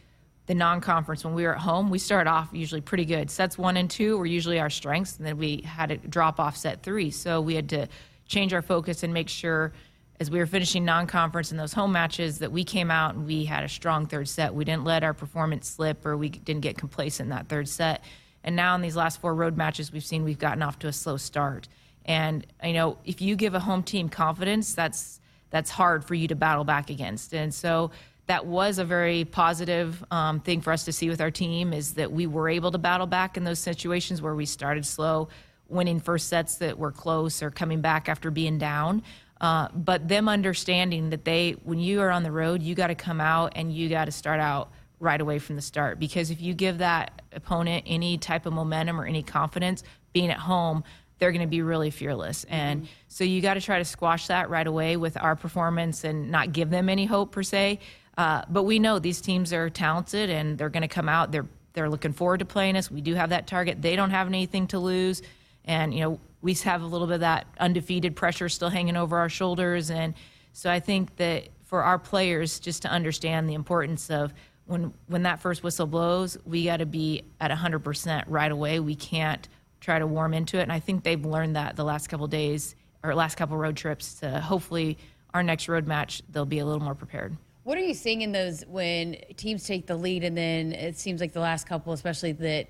the 0.46 0.54
non 0.54 0.80
conference 0.80 1.24
when 1.24 1.34
we 1.34 1.44
were 1.44 1.54
at 1.54 1.60
home, 1.60 1.90
we 1.90 1.98
started 1.98 2.30
off 2.30 2.48
usually 2.52 2.80
pretty 2.80 3.04
good. 3.04 3.30
Sets 3.30 3.58
one 3.58 3.76
and 3.76 3.90
two 3.90 4.16
were 4.16 4.26
usually 4.26 4.58
our 4.58 4.70
strengths, 4.70 5.18
and 5.18 5.26
then 5.26 5.36
we 5.36 5.62
had 5.62 5.90
a 5.90 5.96
drop 5.98 6.40
off 6.40 6.56
set 6.56 6.82
three. 6.82 7.10
So 7.10 7.40
we 7.40 7.54
had 7.54 7.68
to 7.70 7.88
change 8.26 8.54
our 8.54 8.62
focus 8.62 9.02
and 9.02 9.12
make 9.12 9.28
sure 9.28 9.72
as 10.20 10.30
we 10.30 10.38
were 10.38 10.46
finishing 10.46 10.84
non-conference 10.84 11.52
in 11.52 11.56
those 11.56 11.72
home 11.72 11.92
matches 11.92 12.38
that 12.38 12.50
we 12.50 12.64
came 12.64 12.90
out 12.90 13.14
and 13.14 13.26
we 13.26 13.44
had 13.44 13.62
a 13.62 13.68
strong 13.68 14.06
third 14.06 14.28
set. 14.28 14.54
We 14.54 14.64
didn't 14.64 14.84
let 14.84 15.04
our 15.04 15.14
performance 15.14 15.68
slip 15.68 16.04
or 16.04 16.16
we 16.16 16.28
didn't 16.28 16.62
get 16.62 16.76
complacent 16.76 17.26
in 17.26 17.30
that 17.30 17.48
third 17.48 17.68
set. 17.68 18.02
And 18.42 18.56
now 18.56 18.74
in 18.74 18.80
these 18.80 18.96
last 18.96 19.20
four 19.20 19.34
road 19.34 19.56
matches 19.56 19.92
we've 19.92 20.04
seen 20.04 20.24
we've 20.24 20.38
gotten 20.38 20.62
off 20.62 20.78
to 20.80 20.88
a 20.88 20.92
slow 20.92 21.16
start. 21.16 21.68
And 22.04 22.46
you 22.64 22.72
know, 22.72 22.98
if 23.04 23.20
you 23.20 23.36
give 23.36 23.54
a 23.54 23.60
home 23.60 23.82
team 23.82 24.08
confidence, 24.08 24.74
that's 24.74 25.20
that's 25.50 25.70
hard 25.70 26.04
for 26.04 26.14
you 26.14 26.28
to 26.28 26.34
battle 26.34 26.64
back 26.64 26.90
against. 26.90 27.32
And 27.32 27.54
so 27.54 27.90
that 28.26 28.44
was 28.44 28.78
a 28.78 28.84
very 28.84 29.24
positive 29.24 30.04
um, 30.10 30.40
thing 30.40 30.60
for 30.60 30.72
us 30.72 30.84
to 30.84 30.92
see 30.92 31.08
with 31.08 31.20
our 31.20 31.30
team 31.30 31.72
is 31.72 31.94
that 31.94 32.12
we 32.12 32.26
were 32.26 32.48
able 32.48 32.70
to 32.70 32.78
battle 32.78 33.06
back 33.06 33.36
in 33.36 33.44
those 33.44 33.58
situations 33.58 34.20
where 34.20 34.34
we 34.34 34.44
started 34.44 34.84
slow, 34.84 35.28
winning 35.68 35.98
first 35.98 36.28
sets 36.28 36.56
that 36.56 36.78
were 36.78 36.92
close 36.92 37.42
or 37.42 37.50
coming 37.50 37.80
back 37.80 38.08
after 38.08 38.30
being 38.30 38.58
down. 38.58 39.02
Uh, 39.40 39.68
but 39.74 40.08
them 40.08 40.28
understanding 40.28 41.10
that 41.10 41.24
they, 41.24 41.52
when 41.62 41.78
you 41.78 42.00
are 42.00 42.10
on 42.10 42.22
the 42.22 42.32
road, 42.32 42.62
you 42.62 42.74
got 42.74 42.88
to 42.88 42.94
come 42.94 43.20
out 43.20 43.52
and 43.54 43.72
you 43.72 43.88
got 43.88 44.06
to 44.06 44.12
start 44.12 44.40
out 44.40 44.70
right 45.00 45.20
away 45.20 45.38
from 45.38 45.56
the 45.56 45.62
start. 45.62 45.98
Because 45.98 46.30
if 46.30 46.40
you 46.40 46.54
give 46.54 46.78
that 46.78 47.22
opponent 47.32 47.84
any 47.86 48.18
type 48.18 48.46
of 48.46 48.52
momentum 48.52 49.00
or 49.00 49.06
any 49.06 49.22
confidence 49.22 49.84
being 50.12 50.30
at 50.30 50.38
home, 50.38 50.82
they're 51.18 51.32
going 51.32 51.42
to 51.42 51.48
be 51.48 51.62
really 51.62 51.90
fearless. 51.90 52.44
And 52.48 52.82
mm-hmm. 52.82 52.90
so 53.08 53.24
you 53.24 53.40
got 53.40 53.54
to 53.54 53.60
try 53.60 53.78
to 53.78 53.84
squash 53.84 54.26
that 54.28 54.50
right 54.50 54.66
away 54.66 54.96
with 54.96 55.16
our 55.16 55.36
performance 55.36 56.04
and 56.04 56.30
not 56.30 56.52
give 56.52 56.70
them 56.70 56.88
any 56.88 57.06
hope 57.06 57.32
per 57.32 57.42
se. 57.42 57.80
Uh, 58.16 58.42
but 58.48 58.64
we 58.64 58.78
know 58.78 58.98
these 58.98 59.20
teams 59.20 59.52
are 59.52 59.70
talented 59.70 60.30
and 60.30 60.58
they're 60.58 60.68
going 60.68 60.82
to 60.82 60.88
come 60.88 61.08
out. 61.08 61.30
They're 61.32 61.46
they're 61.74 61.88
looking 61.88 62.12
forward 62.12 62.38
to 62.38 62.44
playing 62.44 62.76
us. 62.76 62.90
We 62.90 63.00
do 63.00 63.14
have 63.14 63.30
that 63.30 63.46
target. 63.46 63.80
They 63.80 63.94
don't 63.94 64.10
have 64.10 64.26
anything 64.26 64.66
to 64.68 64.80
lose, 64.80 65.22
and 65.64 65.94
you 65.94 66.00
know 66.00 66.20
we 66.40 66.54
have 66.54 66.82
a 66.82 66.86
little 66.86 67.06
bit 67.06 67.14
of 67.14 67.20
that 67.20 67.46
undefeated 67.58 68.14
pressure 68.16 68.48
still 68.48 68.68
hanging 68.68 68.96
over 68.96 69.18
our 69.18 69.28
shoulders. 69.28 69.90
And 69.90 70.14
so 70.52 70.70
I 70.70 70.80
think 70.80 71.16
that 71.16 71.48
for 71.64 71.82
our 71.82 71.98
players, 71.98 72.60
just 72.60 72.82
to 72.82 72.88
understand 72.88 73.48
the 73.48 73.54
importance 73.54 74.10
of 74.10 74.32
when 74.66 74.92
when 75.06 75.22
that 75.22 75.40
first 75.40 75.62
whistle 75.62 75.86
blows, 75.86 76.36
we 76.44 76.64
got 76.64 76.78
to 76.78 76.86
be 76.86 77.22
at 77.40 77.50
100% 77.50 78.24
right 78.26 78.52
away. 78.52 78.80
We 78.80 78.94
can't 78.94 79.48
try 79.80 79.98
to 79.98 80.06
warm 80.06 80.34
into 80.34 80.58
it. 80.58 80.62
And 80.62 80.72
I 80.72 80.80
think 80.80 81.04
they've 81.04 81.24
learned 81.24 81.56
that 81.56 81.76
the 81.76 81.84
last 81.84 82.08
couple 82.08 82.26
days 82.26 82.76
or 83.02 83.14
last 83.14 83.36
couple 83.36 83.56
road 83.56 83.76
trips 83.76 84.14
to 84.20 84.40
hopefully 84.40 84.98
our 85.34 85.42
next 85.42 85.68
road 85.68 85.86
match, 85.86 86.22
they'll 86.30 86.44
be 86.44 86.58
a 86.58 86.66
little 86.66 86.82
more 86.82 86.94
prepared. 86.94 87.36
What 87.64 87.76
are 87.78 87.82
you 87.82 87.94
seeing 87.94 88.22
in 88.22 88.32
those 88.32 88.64
when 88.66 89.16
teams 89.36 89.64
take 89.64 89.86
the 89.86 89.96
lead 89.96 90.24
and 90.24 90.36
then 90.36 90.72
it 90.72 90.98
seems 90.98 91.20
like 91.20 91.32
the 91.32 91.40
last 91.40 91.66
couple, 91.66 91.92
especially 91.92 92.32
that 92.32 92.68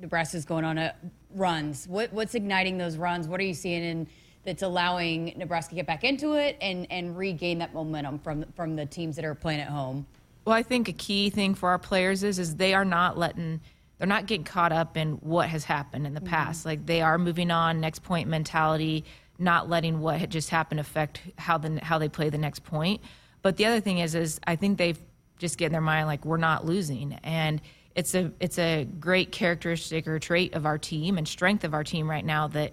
Nebraska's 0.00 0.44
going 0.44 0.64
on 0.64 0.78
a 0.78 0.94
runs. 1.34 1.86
What, 1.88 2.12
what's 2.12 2.34
igniting 2.34 2.78
those 2.78 2.96
runs? 2.96 3.28
What 3.28 3.40
are 3.40 3.44
you 3.44 3.54
seeing 3.54 3.82
in 3.82 4.06
that's 4.44 4.62
allowing 4.62 5.34
Nebraska 5.36 5.70
to 5.70 5.76
get 5.76 5.86
back 5.86 6.04
into 6.04 6.34
it 6.34 6.56
and, 6.60 6.86
and 6.90 7.16
regain 7.16 7.58
that 7.58 7.74
momentum 7.74 8.18
from 8.18 8.44
from 8.54 8.76
the 8.76 8.86
teams 8.86 9.16
that 9.16 9.24
are 9.24 9.34
playing 9.34 9.60
at 9.60 9.68
home? 9.68 10.06
Well, 10.44 10.56
I 10.56 10.62
think 10.62 10.88
a 10.88 10.92
key 10.92 11.30
thing 11.30 11.54
for 11.54 11.68
our 11.68 11.78
players 11.78 12.22
is 12.22 12.38
is 12.38 12.56
they 12.56 12.74
are 12.74 12.84
not 12.84 13.18
letting 13.18 13.60
they're 13.98 14.08
not 14.08 14.26
getting 14.26 14.44
caught 14.44 14.72
up 14.72 14.96
in 14.96 15.12
what 15.16 15.48
has 15.50 15.64
happened 15.64 16.06
in 16.06 16.14
the 16.14 16.20
mm-hmm. 16.20 16.30
past. 16.30 16.64
Like 16.64 16.86
they 16.86 17.02
are 17.02 17.18
moving 17.18 17.50
on, 17.50 17.80
next 17.80 18.02
point 18.02 18.28
mentality, 18.28 19.04
not 19.38 19.68
letting 19.68 20.00
what 20.00 20.18
had 20.18 20.30
just 20.30 20.48
happened 20.48 20.80
affect 20.80 21.20
how 21.36 21.58
the 21.58 21.78
how 21.82 21.98
they 21.98 22.08
play 22.08 22.30
the 22.30 22.38
next 22.38 22.64
point. 22.64 23.02
But 23.42 23.56
the 23.56 23.66
other 23.66 23.80
thing 23.80 23.98
is 23.98 24.14
is 24.14 24.40
I 24.46 24.56
think 24.56 24.78
they've 24.78 24.98
just 25.38 25.58
get 25.58 25.66
in 25.66 25.72
their 25.72 25.80
mind 25.80 26.06
like 26.06 26.24
we're 26.24 26.36
not 26.36 26.64
losing 26.66 27.14
and 27.22 27.60
it's 28.00 28.14
a 28.14 28.32
it's 28.40 28.58
a 28.58 28.86
great 28.98 29.30
characteristic 29.30 30.08
or 30.08 30.18
trait 30.18 30.54
of 30.54 30.64
our 30.64 30.78
team 30.78 31.18
and 31.18 31.28
strength 31.28 31.64
of 31.64 31.74
our 31.74 31.84
team 31.84 32.08
right 32.08 32.24
now 32.24 32.48
that 32.48 32.72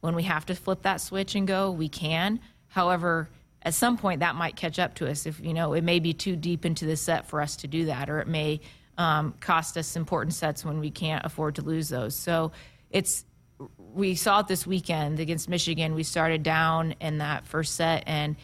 when 0.00 0.14
we 0.14 0.22
have 0.22 0.46
to 0.46 0.54
flip 0.54 0.82
that 0.82 1.02
switch 1.02 1.34
and 1.34 1.46
go, 1.46 1.70
we 1.70 1.90
can. 1.90 2.40
However, 2.68 3.28
at 3.60 3.74
some 3.74 3.98
point 3.98 4.20
that 4.20 4.34
might 4.34 4.56
catch 4.56 4.78
up 4.78 4.94
to 4.94 5.10
us 5.10 5.26
if 5.26 5.38
you 5.40 5.52
know 5.52 5.74
it 5.74 5.84
may 5.84 5.98
be 5.98 6.14
too 6.14 6.36
deep 6.36 6.64
into 6.64 6.86
the 6.86 6.96
set 6.96 7.28
for 7.28 7.42
us 7.42 7.56
to 7.56 7.66
do 7.66 7.84
that, 7.84 8.08
or 8.08 8.20
it 8.20 8.28
may 8.28 8.62
um, 8.96 9.34
cost 9.40 9.76
us 9.76 9.94
important 9.94 10.32
sets 10.34 10.64
when 10.64 10.80
we 10.80 10.90
can't 10.90 11.26
afford 11.26 11.56
to 11.56 11.62
lose 11.62 11.90
those. 11.90 12.16
So 12.16 12.52
it's 12.90 13.26
we 13.76 14.14
saw 14.14 14.40
it 14.40 14.48
this 14.48 14.66
weekend 14.66 15.20
against 15.20 15.50
Michigan. 15.50 15.94
We 15.94 16.02
started 16.02 16.42
down 16.42 16.94
in 16.98 17.18
that 17.18 17.46
first 17.46 17.74
set 17.74 18.04
and 18.06 18.36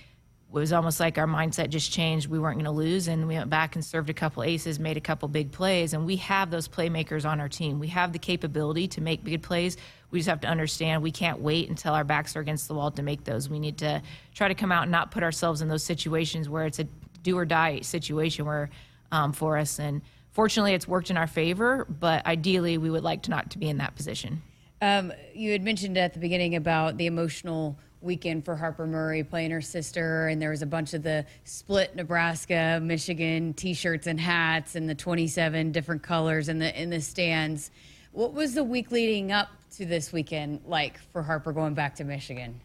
was 0.51 0.73
almost 0.73 0.99
like 0.99 1.19
our 1.19 1.27
mindset 1.27 1.69
just 1.69 1.93
changed. 1.93 2.29
We 2.29 2.39
weren't 2.39 2.57
going 2.57 2.65
to 2.65 2.71
lose, 2.71 3.09
and 3.09 3.29
we 3.29 3.35
went 3.35 3.51
back 3.51 3.75
and 3.75 3.85
served 3.85 4.09
a 4.09 4.15
couple 4.15 4.43
aces, 4.43 4.79
made 4.79 4.97
a 4.97 5.01
couple 5.01 5.29
big 5.29 5.53
plays, 5.53 5.93
and 5.93 6.07
we 6.07 6.17
have 6.17 6.51
those 6.51 6.67
playmakers 6.67 7.29
on 7.29 7.39
our 7.39 7.49
team. 7.49 7.79
We 7.79 7.89
have 7.89 8.13
the 8.13 8.19
capability 8.19 8.89
to 8.89 9.03
make 9.03 9.23
big 9.23 9.43
plays. 9.43 9.77
We 10.11 10.21
just 10.21 10.29
have 10.29 10.41
to 10.41 10.49
understand 10.49 11.03
we 11.03 11.11
can't 11.11 11.41
wait 11.41 11.69
until 11.69 11.93
our 11.93 12.05
backs 12.05 12.35
are 12.35 12.41
against 12.41 12.67
the 12.67 12.75
wall 12.75 12.91
to 12.93 13.03
make 13.03 13.25
those. 13.25 13.51
We 13.51 13.59
need 13.59 13.77
to 13.79 14.03
try 14.35 14.49
to 14.49 14.55
come 14.55 14.73
out 14.73 14.85
and 14.85 14.93
not 14.93 15.11
put 15.11 15.23
ourselves 15.23 15.61
in 15.61 15.69
those 15.69 15.85
situations 15.85 16.49
where 16.49 16.65
it's 16.65 16.79
a 16.79 16.85
do 17.23 17.37
or 17.37 17.45
die 17.45 17.81
situation 17.81 18.47
where 18.47 18.71
um, 19.13 19.33
for 19.33 19.59
us. 19.59 19.79
And 19.79 20.01
fortunately, 20.33 20.73
it's 20.73 20.89
worked 20.89 21.11
in 21.11 21.19
our 21.19 21.27
favor. 21.27 21.85
But 21.89 22.25
ideally, 22.25 22.79
we 22.79 22.89
would 22.89 23.05
like 23.05 23.23
to 23.25 23.31
not 23.31 23.51
to 23.51 23.59
be 23.59 23.69
in 23.69 23.79
that 23.79 23.97
position. 23.97 24.43
Um, 24.81 25.13
you 25.35 25.53
had 25.53 25.63
mentioned 25.63 25.99
at 25.99 26.15
the 26.15 26.21
beginning 26.21 26.55
about 26.55 26.97
the 26.97 27.07
emotional 27.07 27.79
weekend 28.01 28.45
for 28.45 28.57
Harper 28.57 28.87
Murray 28.87 29.23
playing 29.25 29.51
her 29.51 29.61
sister, 29.61 30.29
and 30.29 30.41
there 30.41 30.51
was 30.51 30.63
a 30.63 30.67
bunch 30.67 30.95
of 30.95 31.03
the 31.03 31.27
split 31.45 31.97
Nebraska, 31.97 32.81
Michigan 32.83 33.55
T-shirts 33.55 34.07
and 34.07 34.21
hats, 34.21 34.75
and 34.75 34.89
the 34.89 34.95
27 34.95 35.73
different 35.73 36.03
colors 36.03 36.49
in 36.49 36.59
the 36.59 36.81
in 36.81 36.91
the 36.91 37.01
stands. 37.01 37.71
What 38.13 38.33
was 38.33 38.55
the 38.55 38.65
week 38.65 38.91
leading 38.91 39.33
up 39.33 39.49
to 39.77 39.87
this 39.87 40.13
weekend 40.13 40.61
like 40.67 40.99
for 41.13 41.23
Harper 41.23 41.53
going 41.53 41.75
back 41.75 41.97
to 41.97 42.05
Michigan? 42.05 42.61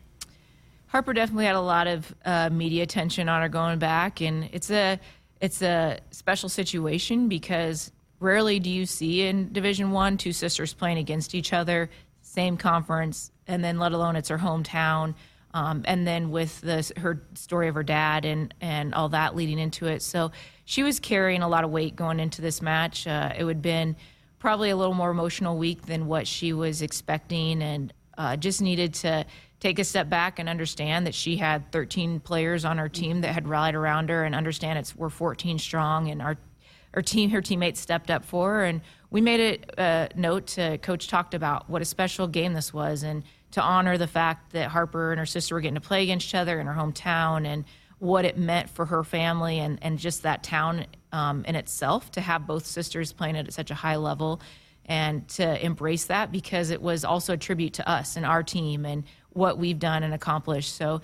Harper 0.88 1.14
definitely 1.14 1.46
had 1.46 1.56
a 1.56 1.62
lot 1.62 1.88
of 1.88 2.16
uh, 2.24 2.50
media 2.52 2.84
attention 2.84 3.28
on 3.28 3.42
her 3.42 3.50
going 3.50 3.80
back, 3.80 4.22
and 4.22 4.50
it's 4.54 4.70
a 4.70 5.00
it's 5.42 5.62
a 5.62 6.00
special 6.12 6.50
situation 6.50 7.28
because 7.28 7.92
rarely 8.20 8.60
do 8.60 8.70
you 8.70 8.86
see 8.86 9.24
in 9.24 9.52
Division 9.52 9.92
One 9.92 10.18
two 10.18 10.32
sisters 10.32 10.74
playing 10.74 11.00
against 11.00 11.34
each 11.36 11.52
other, 11.52 11.90
same 12.22 12.58
conference, 12.58 13.32
and 13.48 13.64
then 13.64 13.80
let 13.80 13.92
alone 13.92 14.16
it's 14.16 14.30
her 14.30 14.38
hometown. 14.38 15.16
Um, 15.56 15.84
and 15.86 16.08
then 16.08 16.32
with 16.32 16.62
the, 16.62 16.92
her 16.98 17.22
story 17.36 17.68
of 17.68 17.76
her 17.76 17.84
dad 17.84 18.26
and, 18.26 18.54
and 18.60 18.96
all 18.96 19.10
that 19.10 19.36
leading 19.36 19.60
into 19.60 19.86
it. 19.86 20.02
So 20.02 20.32
she 20.66 20.82
was 20.82 21.00
carrying 21.00 21.44
a 21.44 21.48
lot 21.48 21.64
of 21.64 21.70
weight 21.70 21.96
going 21.96 22.20
into 22.20 22.42
this 22.42 22.60
match. 22.60 23.06
Uh, 23.06 23.32
it 23.38 23.44
would 23.44 23.58
have 23.58 23.62
been 23.62 23.96
probably 24.40 24.72
a 24.72 24.76
little 24.76 24.96
more 24.96 25.12
emotional 25.12 25.58
week 25.58 25.84
than 25.84 26.08
what 26.08 26.28
she 26.28 26.54
was 26.54 26.82
expecting 26.82 27.62
and 27.62 27.94
uh, 28.18 28.36
just 28.36 28.62
needed 28.62 28.94
to 28.94 29.26
take 29.60 29.80
a 29.80 29.84
step 29.84 30.10
back 30.10 30.40
and 30.40 30.50
understand 30.50 31.08
that 31.08 31.16
she 31.16 31.38
had 31.38 31.72
13 31.72 32.20
players 32.20 32.66
on 32.66 32.78
her 32.78 32.90
team 32.90 33.22
that 33.22 33.34
had 33.34 33.48
rallied 33.48 33.76
around 33.76 34.10
her 34.10 34.26
and 34.26 34.36
understand 34.36 34.78
it's 34.78 34.96
we're 34.96 35.10
14 35.10 35.58
strong 35.58 36.10
and 36.10 36.22
our 36.22 36.38
our 36.94 37.02
team 37.02 37.30
her 37.30 37.42
teammates 37.42 37.80
stepped 37.80 38.10
up 38.10 38.24
for 38.24 38.56
her 38.56 38.66
and 38.66 38.82
we 39.10 39.22
made 39.22 39.40
a 39.78 39.82
uh, 39.82 40.08
note 40.16 40.48
to 40.48 40.78
coach 40.80 41.08
talked 41.08 41.34
about 41.34 41.70
what 41.70 41.82
a 41.82 41.86
special 41.86 42.28
game 42.28 42.54
this 42.54 42.74
was 42.74 43.04
and 43.04 43.24
to 43.52 43.62
honor 43.62 43.98
the 44.00 44.08
fact 44.08 44.54
that 44.54 44.70
Harper 44.70 45.12
and 45.12 45.20
her 45.20 45.28
sister 45.28 45.54
were 45.54 45.62
getting 45.62 45.76
to 45.76 45.82
play 45.82 46.04
against 46.04 46.30
each 46.30 46.36
other 46.36 46.60
in 46.60 46.66
her 46.66 46.74
hometown 46.74 47.46
and 47.46 47.66
what 48.00 48.26
it 48.26 48.38
meant 48.38 48.70
for 48.70 48.86
her 48.86 49.04
family 49.04 49.60
and, 49.60 49.78
and 49.82 50.00
just 50.00 50.24
that 50.24 50.44
town 50.44 50.86
um, 51.12 51.46
in 51.46 51.56
itself 51.56 52.12
to 52.12 52.20
have 52.20 52.48
both 52.48 52.66
sisters 52.66 53.14
playing 53.14 53.36
it 53.36 53.48
at 53.48 53.54
such 53.54 53.70
a 53.70 53.76
high 53.76 53.96
level 53.96 54.42
and 54.86 55.28
to 55.30 55.64
embrace 55.64 56.06
that 56.06 56.32
because 56.32 56.72
it 56.72 56.82
was 56.82 57.06
also 57.06 57.34
a 57.34 57.38
tribute 57.38 57.74
to 57.74 57.90
us 57.90 58.18
and 58.18 58.26
our 58.26 58.44
team 58.44 58.86
and 58.86 59.04
what 59.30 59.58
we've 59.58 59.80
done 59.80 60.04
and 60.04 60.14
accomplished. 60.14 60.76
So 60.76 61.02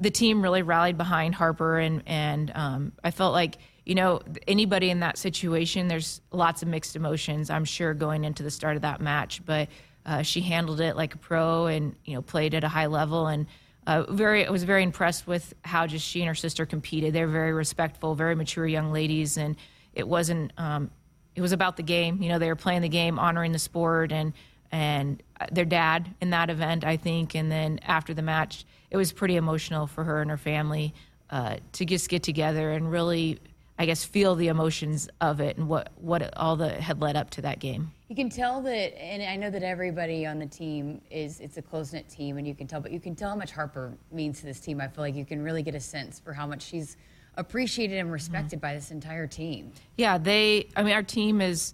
the 0.00 0.10
team 0.10 0.42
really 0.42 0.62
rallied 0.62 0.96
behind 0.96 1.34
Harper 1.34 1.78
and 1.78 2.02
and 2.06 2.50
um, 2.54 2.92
I 3.04 3.10
felt 3.10 3.34
like 3.34 3.58
you 3.84 3.94
know, 3.94 4.20
anybody 4.46 4.90
in 4.90 5.00
that 5.00 5.18
situation, 5.18 5.88
there's 5.88 6.20
lots 6.30 6.62
of 6.62 6.68
mixed 6.68 6.94
emotions, 6.94 7.50
I'm 7.50 7.64
sure, 7.64 7.94
going 7.94 8.24
into 8.24 8.42
the 8.42 8.50
start 8.50 8.76
of 8.76 8.82
that 8.82 9.00
match. 9.00 9.44
But 9.44 9.68
uh, 10.06 10.22
she 10.22 10.40
handled 10.40 10.80
it 10.80 10.96
like 10.96 11.14
a 11.14 11.18
pro 11.18 11.66
and, 11.66 11.96
you 12.04 12.14
know, 12.14 12.22
played 12.22 12.54
at 12.54 12.64
a 12.64 12.68
high 12.68 12.86
level. 12.86 13.26
And 13.26 13.46
uh, 13.86 14.04
very, 14.08 14.46
I 14.46 14.50
was 14.50 14.62
very 14.62 14.84
impressed 14.84 15.26
with 15.26 15.52
how 15.62 15.86
just 15.86 16.06
she 16.06 16.20
and 16.20 16.28
her 16.28 16.34
sister 16.34 16.64
competed. 16.64 17.12
They're 17.12 17.26
very 17.26 17.52
respectful, 17.52 18.14
very 18.14 18.36
mature 18.36 18.66
young 18.66 18.92
ladies. 18.92 19.36
And 19.36 19.56
it 19.94 20.06
wasn't, 20.06 20.52
um, 20.58 20.90
it 21.34 21.40
was 21.40 21.52
about 21.52 21.76
the 21.76 21.82
game. 21.82 22.22
You 22.22 22.28
know, 22.28 22.38
they 22.38 22.48
were 22.48 22.56
playing 22.56 22.82
the 22.82 22.88
game, 22.88 23.18
honoring 23.18 23.50
the 23.50 23.58
sport 23.58 24.12
and, 24.12 24.32
and 24.70 25.20
their 25.50 25.64
dad 25.64 26.14
in 26.20 26.30
that 26.30 26.50
event, 26.50 26.84
I 26.84 26.96
think. 26.96 27.34
And 27.34 27.50
then 27.50 27.80
after 27.82 28.14
the 28.14 28.22
match, 28.22 28.64
it 28.92 28.96
was 28.96 29.12
pretty 29.12 29.36
emotional 29.36 29.88
for 29.88 30.04
her 30.04 30.20
and 30.20 30.30
her 30.30 30.36
family 30.36 30.94
uh, 31.30 31.56
to 31.72 31.84
just 31.84 32.08
get 32.08 32.22
together 32.22 32.70
and 32.70 32.90
really 32.90 33.40
I 33.78 33.86
guess, 33.86 34.04
feel 34.04 34.34
the 34.34 34.48
emotions 34.48 35.08
of 35.20 35.40
it 35.40 35.56
and 35.56 35.68
what, 35.68 35.92
what 35.96 36.36
all 36.36 36.56
that 36.56 36.80
had 36.80 37.00
led 37.00 37.16
up 37.16 37.30
to 37.30 37.42
that 37.42 37.58
game. 37.58 37.90
You 38.08 38.14
can 38.14 38.28
tell 38.28 38.60
that, 38.62 39.00
and 39.02 39.22
I 39.22 39.36
know 39.36 39.50
that 39.50 39.62
everybody 39.62 40.26
on 40.26 40.38
the 40.38 40.46
team 40.46 41.00
is, 41.10 41.40
it's 41.40 41.56
a 41.56 41.62
close 41.62 41.92
knit 41.92 42.08
team, 42.08 42.36
and 42.36 42.46
you 42.46 42.54
can 42.54 42.66
tell, 42.66 42.80
but 42.80 42.92
you 42.92 43.00
can 43.00 43.14
tell 43.14 43.30
how 43.30 43.36
much 43.36 43.50
Harper 43.50 43.96
means 44.10 44.40
to 44.40 44.46
this 44.46 44.60
team. 44.60 44.80
I 44.80 44.88
feel 44.88 45.02
like 45.02 45.14
you 45.14 45.24
can 45.24 45.42
really 45.42 45.62
get 45.62 45.74
a 45.74 45.80
sense 45.80 46.20
for 46.20 46.32
how 46.32 46.46
much 46.46 46.62
she's 46.62 46.96
appreciated 47.36 47.98
and 47.98 48.12
respected 48.12 48.56
mm-hmm. 48.56 48.66
by 48.66 48.74
this 48.74 48.90
entire 48.90 49.26
team. 49.26 49.72
Yeah, 49.96 50.18
they, 50.18 50.68
I 50.76 50.82
mean, 50.82 50.92
our 50.92 51.02
team 51.02 51.40
is, 51.40 51.72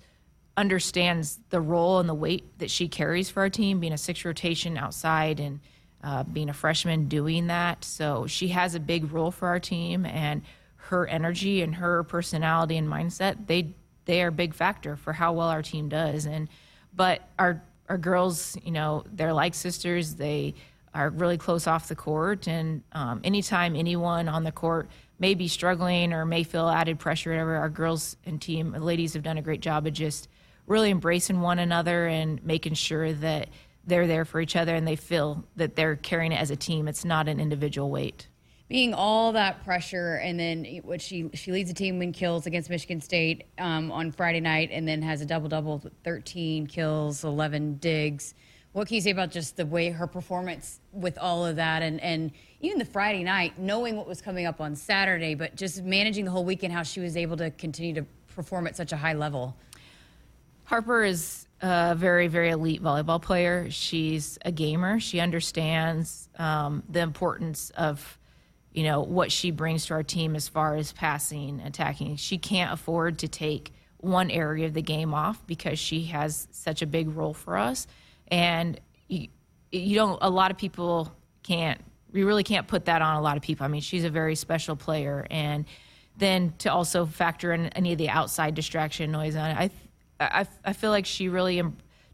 understands 0.56 1.38
the 1.50 1.60
role 1.60 1.98
and 1.98 2.08
the 2.08 2.14
weight 2.14 2.58
that 2.58 2.70
she 2.70 2.88
carries 2.88 3.28
for 3.28 3.40
our 3.42 3.50
team, 3.50 3.80
being 3.80 3.92
a 3.92 3.98
six 3.98 4.24
rotation 4.24 4.76
outside 4.76 5.40
and 5.40 5.60
uh, 6.02 6.22
being 6.22 6.48
a 6.48 6.54
freshman 6.54 7.08
doing 7.08 7.48
that. 7.48 7.84
So 7.84 8.26
she 8.28 8.48
has 8.48 8.76
a 8.76 8.80
big 8.80 9.12
role 9.12 9.32
for 9.32 9.48
our 9.48 9.60
team, 9.60 10.06
and 10.06 10.42
her 10.88 11.06
energy 11.06 11.62
and 11.62 11.76
her 11.76 12.02
personality 12.02 12.76
and 12.76 12.88
mindset 12.88 13.46
they 13.46 13.74
they 14.08 14.22
are 14.22 14.28
a 14.28 14.32
big 14.32 14.54
factor 14.54 14.96
for 14.96 15.12
how 15.12 15.34
well 15.34 15.48
our 15.48 15.62
team 15.62 15.88
does. 15.88 16.26
And 16.26 16.48
but 16.96 17.28
our 17.38 17.62
our 17.88 17.98
girls, 17.98 18.56
you 18.64 18.72
know, 18.72 19.04
they're 19.12 19.32
like 19.32 19.54
sisters. 19.54 20.14
They 20.14 20.54
are 20.94 21.10
really 21.10 21.38
close 21.38 21.66
off 21.66 21.88
the 21.88 21.94
court, 21.94 22.48
and 22.48 22.82
um, 22.92 23.20
anytime 23.22 23.76
anyone 23.76 24.28
on 24.28 24.44
the 24.44 24.52
court 24.52 24.88
may 25.18 25.34
be 25.34 25.46
struggling 25.46 26.12
or 26.12 26.24
may 26.24 26.42
feel 26.42 26.68
added 26.68 26.98
pressure, 26.98 27.30
whatever, 27.30 27.56
our 27.56 27.68
girls 27.68 28.16
and 28.24 28.40
team 28.40 28.72
ladies 28.72 29.12
have 29.12 29.22
done 29.22 29.38
a 29.38 29.42
great 29.42 29.60
job 29.60 29.86
of 29.86 29.92
just 29.92 30.28
really 30.66 30.90
embracing 30.90 31.40
one 31.40 31.58
another 31.58 32.06
and 32.06 32.42
making 32.44 32.74
sure 32.74 33.12
that 33.12 33.48
they're 33.86 34.06
there 34.06 34.24
for 34.24 34.40
each 34.40 34.56
other 34.56 34.74
and 34.74 34.86
they 34.86 34.96
feel 34.96 35.44
that 35.56 35.76
they're 35.76 35.96
carrying 35.96 36.32
it 36.32 36.40
as 36.40 36.50
a 36.50 36.56
team. 36.56 36.88
It's 36.88 37.04
not 37.04 37.28
an 37.28 37.40
individual 37.40 37.90
weight. 37.90 38.28
Being 38.68 38.92
all 38.92 39.32
that 39.32 39.64
pressure, 39.64 40.16
and 40.16 40.38
then 40.38 40.64
what 40.84 41.00
she 41.00 41.30
she 41.32 41.52
leads 41.52 41.70
the 41.70 41.74
team 41.74 42.02
in 42.02 42.12
kills 42.12 42.46
against 42.46 42.68
Michigan 42.68 43.00
State 43.00 43.44
um, 43.56 43.90
on 43.90 44.12
Friday 44.12 44.40
night, 44.40 44.68
and 44.72 44.86
then 44.86 45.00
has 45.02 45.22
a 45.22 45.26
double 45.26 45.48
double, 45.48 45.82
13 46.04 46.66
kills, 46.66 47.24
11 47.24 47.78
digs. 47.78 48.34
What 48.72 48.86
can 48.86 48.96
you 48.96 49.00
say 49.00 49.10
about 49.10 49.30
just 49.30 49.56
the 49.56 49.64
way 49.64 49.88
her 49.88 50.06
performance 50.06 50.80
with 50.92 51.16
all 51.16 51.46
of 51.46 51.56
that, 51.56 51.82
and 51.82 51.98
and 52.00 52.30
even 52.60 52.78
the 52.78 52.84
Friday 52.84 53.24
night, 53.24 53.58
knowing 53.58 53.96
what 53.96 54.06
was 54.06 54.20
coming 54.20 54.44
up 54.44 54.60
on 54.60 54.76
Saturday, 54.76 55.34
but 55.34 55.56
just 55.56 55.82
managing 55.82 56.26
the 56.26 56.30
whole 56.30 56.44
weekend, 56.44 56.74
how 56.74 56.82
she 56.82 57.00
was 57.00 57.16
able 57.16 57.38
to 57.38 57.50
continue 57.52 57.94
to 57.94 58.06
perform 58.34 58.66
at 58.66 58.76
such 58.76 58.92
a 58.92 58.96
high 58.96 59.14
level? 59.14 59.56
Harper 60.64 61.02
is 61.02 61.46
a 61.62 61.94
very, 61.96 62.28
very 62.28 62.50
elite 62.50 62.82
volleyball 62.82 63.20
player. 63.20 63.70
She's 63.70 64.38
a 64.44 64.52
gamer. 64.52 65.00
She 65.00 65.18
understands 65.18 66.28
um, 66.38 66.82
the 66.88 67.00
importance 67.00 67.70
of, 67.70 68.18
you 68.78 68.84
know, 68.84 69.00
what 69.00 69.32
she 69.32 69.50
brings 69.50 69.86
to 69.86 69.94
our 69.94 70.04
team 70.04 70.36
as 70.36 70.46
far 70.46 70.76
as 70.76 70.92
passing, 70.92 71.60
attacking. 71.64 72.14
She 72.14 72.38
can't 72.38 72.72
afford 72.72 73.18
to 73.18 73.26
take 73.26 73.72
one 73.96 74.30
area 74.30 74.66
of 74.66 74.72
the 74.72 74.82
game 74.82 75.12
off 75.14 75.44
because 75.48 75.80
she 75.80 76.04
has 76.04 76.46
such 76.52 76.80
a 76.80 76.86
big 76.86 77.08
role 77.08 77.34
for 77.34 77.56
us. 77.56 77.88
And 78.28 78.78
you, 79.08 79.26
you 79.72 79.96
don't, 79.96 80.16
a 80.22 80.30
lot 80.30 80.52
of 80.52 80.58
people 80.58 81.12
can't, 81.42 81.80
we 82.12 82.22
really 82.22 82.44
can't 82.44 82.68
put 82.68 82.84
that 82.84 83.02
on 83.02 83.16
a 83.16 83.20
lot 83.20 83.36
of 83.36 83.42
people. 83.42 83.64
I 83.64 83.68
mean, 83.68 83.80
she's 83.80 84.04
a 84.04 84.10
very 84.10 84.36
special 84.36 84.76
player. 84.76 85.26
And 85.28 85.64
then 86.16 86.54
to 86.58 86.72
also 86.72 87.04
factor 87.04 87.52
in 87.52 87.66
any 87.70 87.90
of 87.90 87.98
the 87.98 88.10
outside 88.10 88.54
distraction 88.54 89.10
noise 89.10 89.34
on 89.34 89.50
it, 89.50 89.56
I 89.58 89.70
I, 90.20 90.46
I 90.64 90.72
feel 90.72 90.90
like 90.90 91.04
she 91.04 91.28
really 91.28 91.60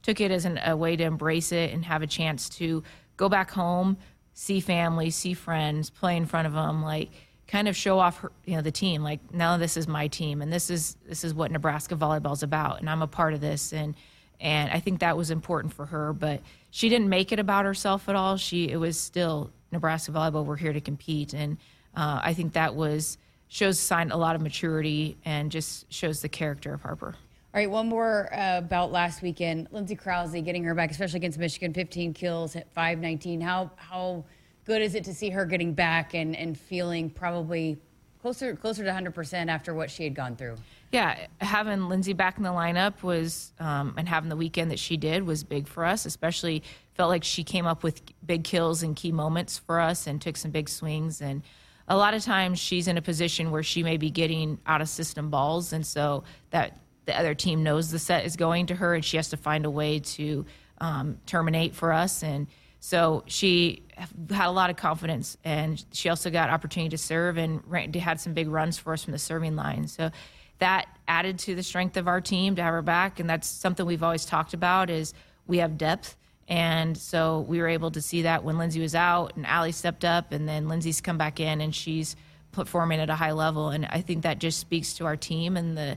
took 0.02 0.20
it 0.20 0.30
as 0.30 0.46
an, 0.46 0.58
a 0.64 0.74
way 0.74 0.96
to 0.96 1.04
embrace 1.04 1.52
it 1.52 1.72
and 1.72 1.84
have 1.84 2.00
a 2.00 2.06
chance 2.06 2.48
to 2.50 2.82
go 3.18 3.28
back 3.28 3.50
home, 3.50 3.96
see 4.34 4.60
family, 4.60 5.10
see 5.10 5.32
friends, 5.32 5.88
play 5.88 6.16
in 6.16 6.26
front 6.26 6.46
of 6.46 6.52
them, 6.52 6.82
like 6.82 7.10
kind 7.46 7.68
of 7.68 7.76
show 7.76 7.98
off 7.98 8.18
her, 8.18 8.32
you 8.44 8.56
know, 8.56 8.62
the 8.62 8.72
team. 8.72 9.02
Like 9.02 9.20
now 9.32 9.56
this 9.56 9.76
is 9.76 9.88
my 9.88 10.08
team, 10.08 10.42
and 10.42 10.52
this 10.52 10.68
is 10.68 10.96
this 11.08 11.24
is 11.24 11.32
what 11.32 11.50
Nebraska 11.50 11.96
volleyball 11.96 12.34
is 12.34 12.42
about, 12.42 12.80
and 12.80 12.90
I'm 12.90 13.00
a 13.00 13.06
part 13.06 13.32
of 13.32 13.40
this, 13.40 13.72
and 13.72 13.94
and 14.40 14.70
I 14.70 14.80
think 14.80 15.00
that 15.00 15.16
was 15.16 15.30
important 15.30 15.72
for 15.72 15.86
her. 15.86 16.12
But 16.12 16.42
she 16.70 16.88
didn't 16.88 17.08
make 17.08 17.32
it 17.32 17.38
about 17.38 17.64
herself 17.64 18.08
at 18.08 18.16
all. 18.16 18.36
She 18.36 18.68
it 18.68 18.76
was 18.76 18.98
still 18.98 19.50
Nebraska 19.72 20.12
volleyball. 20.12 20.44
We're 20.44 20.56
here 20.56 20.72
to 20.72 20.80
compete, 20.80 21.32
and 21.32 21.56
uh, 21.96 22.20
I 22.22 22.34
think 22.34 22.52
that 22.54 22.74
was 22.74 23.16
shows 23.48 23.78
sign 23.78 24.10
a 24.10 24.16
lot 24.16 24.34
of 24.34 24.42
maturity 24.42 25.16
and 25.24 25.52
just 25.52 25.92
shows 25.92 26.22
the 26.22 26.28
character 26.28 26.74
of 26.74 26.82
Harper. 26.82 27.14
All 27.54 27.60
right, 27.60 27.70
one 27.70 27.88
more 27.88 28.34
uh, 28.34 28.58
about 28.58 28.90
last 28.90 29.22
weekend. 29.22 29.68
Lindsay 29.70 29.94
Krause 29.94 30.32
getting 30.32 30.64
her 30.64 30.74
back, 30.74 30.90
especially 30.90 31.18
against 31.18 31.38
Michigan, 31.38 31.72
15 31.72 32.12
kills 32.12 32.56
at 32.56 32.68
519. 32.74 33.40
How 33.40 33.70
how 33.76 34.24
good 34.64 34.82
is 34.82 34.96
it 34.96 35.04
to 35.04 35.14
see 35.14 35.30
her 35.30 35.46
getting 35.46 35.72
back 35.72 36.14
and, 36.14 36.34
and 36.34 36.58
feeling 36.58 37.08
probably 37.08 37.78
closer 38.20 38.56
closer 38.56 38.82
to 38.82 38.90
100% 38.90 39.46
after 39.46 39.72
what 39.72 39.88
she 39.88 40.02
had 40.02 40.16
gone 40.16 40.34
through? 40.34 40.56
Yeah, 40.90 41.28
having 41.40 41.88
Lindsay 41.88 42.12
back 42.12 42.38
in 42.38 42.42
the 42.42 42.50
lineup 42.50 43.04
was, 43.04 43.52
um, 43.60 43.94
and 43.96 44.08
having 44.08 44.30
the 44.30 44.36
weekend 44.36 44.72
that 44.72 44.80
she 44.80 44.96
did 44.96 45.22
was 45.22 45.44
big 45.44 45.68
for 45.68 45.84
us. 45.84 46.06
Especially 46.06 46.64
felt 46.94 47.08
like 47.08 47.22
she 47.22 47.44
came 47.44 47.66
up 47.66 47.84
with 47.84 48.02
big 48.26 48.42
kills 48.42 48.82
and 48.82 48.96
key 48.96 49.12
moments 49.12 49.58
for 49.58 49.78
us 49.78 50.08
and 50.08 50.20
took 50.20 50.36
some 50.36 50.50
big 50.50 50.68
swings. 50.68 51.22
And 51.22 51.40
a 51.86 51.96
lot 51.96 52.14
of 52.14 52.24
times 52.24 52.58
she's 52.58 52.88
in 52.88 52.98
a 52.98 53.02
position 53.02 53.52
where 53.52 53.62
she 53.62 53.84
may 53.84 53.96
be 53.96 54.10
getting 54.10 54.58
out 54.66 54.80
of 54.80 54.88
system 54.88 55.30
balls, 55.30 55.72
and 55.72 55.86
so 55.86 56.24
that 56.50 56.80
the 57.06 57.18
other 57.18 57.34
team 57.34 57.62
knows 57.62 57.90
the 57.90 57.98
set 57.98 58.24
is 58.24 58.36
going 58.36 58.66
to 58.66 58.74
her 58.74 58.94
and 58.94 59.04
she 59.04 59.16
has 59.16 59.30
to 59.30 59.36
find 59.36 59.66
a 59.66 59.70
way 59.70 59.98
to 60.00 60.46
um, 60.78 61.18
terminate 61.26 61.74
for 61.74 61.92
us. 61.92 62.22
And 62.22 62.46
so 62.80 63.24
she 63.26 63.82
had 64.30 64.48
a 64.48 64.52
lot 64.52 64.70
of 64.70 64.76
confidence 64.76 65.36
and 65.44 65.82
she 65.92 66.08
also 66.08 66.30
got 66.30 66.50
opportunity 66.50 66.90
to 66.90 66.98
serve 66.98 67.38
and 67.38 67.62
had 67.96 68.20
some 68.20 68.34
big 68.34 68.48
runs 68.48 68.78
for 68.78 68.92
us 68.92 69.04
from 69.04 69.12
the 69.12 69.18
serving 69.18 69.56
line. 69.56 69.88
So 69.88 70.10
that 70.58 70.86
added 71.08 71.38
to 71.40 71.54
the 71.54 71.62
strength 71.62 71.96
of 71.96 72.08
our 72.08 72.20
team 72.20 72.56
to 72.56 72.62
have 72.62 72.72
her 72.72 72.82
back. 72.82 73.20
And 73.20 73.28
that's 73.28 73.48
something 73.48 73.84
we've 73.84 74.02
always 74.02 74.24
talked 74.24 74.54
about 74.54 74.90
is 74.90 75.14
we 75.46 75.58
have 75.58 75.78
depth. 75.78 76.16
And 76.46 76.96
so 76.96 77.40
we 77.48 77.58
were 77.58 77.68
able 77.68 77.90
to 77.92 78.02
see 78.02 78.22
that 78.22 78.44
when 78.44 78.58
Lindsay 78.58 78.80
was 78.80 78.94
out 78.94 79.34
and 79.36 79.46
Allie 79.46 79.72
stepped 79.72 80.04
up 80.04 80.32
and 80.32 80.48
then 80.48 80.68
Lindsay's 80.68 81.00
come 81.00 81.16
back 81.16 81.40
in 81.40 81.60
and 81.60 81.74
she's 81.74 82.16
performing 82.52 83.00
at 83.00 83.10
a 83.10 83.14
high 83.14 83.32
level. 83.32 83.70
And 83.70 83.86
I 83.86 84.00
think 84.00 84.22
that 84.22 84.38
just 84.38 84.58
speaks 84.58 84.94
to 84.94 85.06
our 85.06 85.16
team 85.16 85.56
and 85.56 85.76
the 85.76 85.96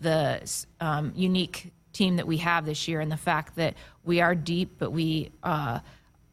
the 0.00 0.66
um, 0.80 1.12
unique 1.14 1.72
team 1.92 2.16
that 2.16 2.26
we 2.26 2.38
have 2.38 2.64
this 2.64 2.88
year 2.88 3.00
and 3.00 3.10
the 3.10 3.16
fact 3.16 3.56
that 3.56 3.74
we 4.04 4.20
are 4.20 4.34
deep, 4.34 4.76
but 4.78 4.90
we 4.90 5.30
uh, 5.42 5.80